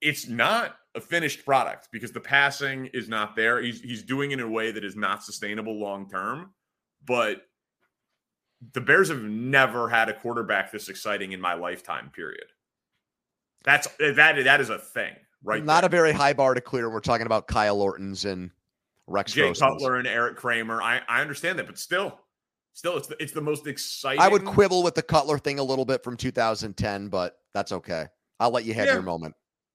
it's 0.00 0.26
not 0.28 0.74
a 0.96 1.00
finished 1.00 1.44
product 1.44 1.88
because 1.92 2.10
the 2.10 2.20
passing 2.20 2.86
is 2.86 3.08
not 3.08 3.36
there. 3.36 3.62
He's 3.62 3.80
he's 3.80 4.02
doing 4.02 4.32
it 4.32 4.40
in 4.40 4.40
a 4.40 4.50
way 4.50 4.72
that 4.72 4.84
is 4.84 4.96
not 4.96 5.22
sustainable 5.22 5.78
long 5.78 6.10
term. 6.10 6.52
But 7.04 7.42
the 8.72 8.80
Bears 8.80 9.10
have 9.10 9.22
never 9.22 9.88
had 9.88 10.08
a 10.08 10.14
quarterback 10.14 10.72
this 10.72 10.88
exciting 10.88 11.30
in 11.30 11.40
my 11.40 11.54
lifetime. 11.54 12.10
Period. 12.10 12.46
That's 13.64 13.86
that 13.98 14.42
that 14.42 14.60
is 14.60 14.70
a 14.70 14.78
thing, 14.78 15.14
right? 15.44 15.64
Not 15.64 15.82
there. 15.82 15.86
a 15.86 15.90
very 15.90 16.12
high 16.12 16.32
bar 16.32 16.54
to 16.54 16.60
clear. 16.60 16.90
We're 16.90 17.00
talking 17.00 17.26
about 17.26 17.46
Kyle 17.46 17.80
Orton's 17.80 18.24
and 18.24 18.50
Rex 19.06 19.32
Jay 19.32 19.42
Grossman's. 19.42 19.60
Cutler 19.82 19.96
and 19.96 20.06
Erik 20.06 20.36
Kramer. 20.36 20.82
I 20.82 21.00
I 21.08 21.20
understand 21.20 21.58
that, 21.58 21.66
but 21.66 21.78
still, 21.78 22.18
still, 22.72 22.96
it's 22.96 23.06
the, 23.08 23.22
it's 23.22 23.32
the 23.32 23.40
most 23.40 23.66
exciting. 23.66 24.20
I 24.20 24.28
would 24.28 24.44
quibble 24.44 24.82
with 24.82 24.94
the 24.94 25.02
Cutler 25.02 25.38
thing 25.38 25.58
a 25.58 25.62
little 25.64 25.84
bit 25.84 26.02
from 26.02 26.16
2010, 26.16 27.08
but 27.08 27.36
that's 27.52 27.72
okay. 27.72 28.06
I'll 28.40 28.50
let 28.50 28.64
you 28.64 28.74
have 28.74 28.86
Yeah. 28.86 28.94
your 28.94 29.02
moment. 29.02 29.34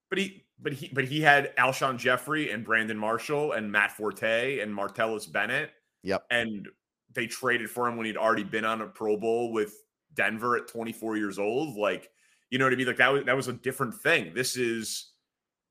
But 0.10 0.17
he, 0.19 0.43
but 0.60 0.73
he, 0.73 0.89
but 0.91 1.05
he 1.05 1.21
had 1.21 1.55
Alshon 1.55 1.97
Jeffery 1.97 2.51
and 2.51 2.65
Brandon 2.65 2.97
Marshall 2.97 3.51
and 3.53 3.71
Matt 3.71 3.91
Forte 3.91 4.60
and 4.60 4.75
Martellus 4.75 5.32
Bennett, 5.32 5.69
Yep. 6.03 6.25
and 6.32 6.67
they 7.13 7.27
traded 7.27 7.69
for 7.69 7.88
him 7.88 7.95
when 7.95 8.05
he'd 8.08 8.17
already 8.17 8.43
been 8.43 8.65
on 8.65 8.82
a 8.82 8.88
Pro 8.88 9.15
Bowl 9.17 9.53
with 9.53 9.73
Denver 10.15 10.58
at 10.58 10.67
24 10.67 11.15
years 11.17 11.38
old. 11.39 11.77
Like, 11.77 12.10
you 12.49 12.58
know 12.58 12.65
what 12.65 12.73
I 12.73 12.75
mean? 12.75 12.88
Like 12.88 12.97
that 12.97 13.10
was 13.13 13.23
that 13.25 13.36
was 13.36 13.47
a 13.47 13.53
different 13.53 13.93
thing. 13.93 14.34
This 14.34 14.58
is 14.58 15.12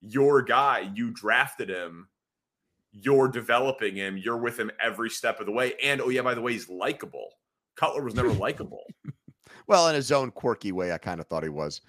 your 0.00 0.42
guy. 0.42 0.90
You 0.94 1.10
drafted 1.10 1.68
him. 1.68 2.08
You're 2.92 3.28
developing 3.28 3.96
him. 3.96 4.16
You're 4.16 4.38
with 4.38 4.58
him 4.58 4.70
every 4.80 5.10
step 5.10 5.40
of 5.40 5.46
the 5.46 5.52
way. 5.52 5.74
And 5.82 6.00
oh 6.00 6.08
yeah, 6.08 6.22
by 6.22 6.34
the 6.34 6.40
way, 6.40 6.52
he's 6.52 6.68
likable. 6.68 7.30
Cutler 7.76 8.02
was 8.02 8.14
never 8.14 8.32
likable. 8.32 8.84
Well, 9.66 9.88
in 9.88 9.94
his 9.94 10.10
own 10.10 10.30
quirky 10.30 10.72
way, 10.72 10.92
I 10.92 10.98
kind 10.98 11.20
of 11.20 11.26
thought 11.26 11.42
he 11.42 11.50
was. 11.50 11.82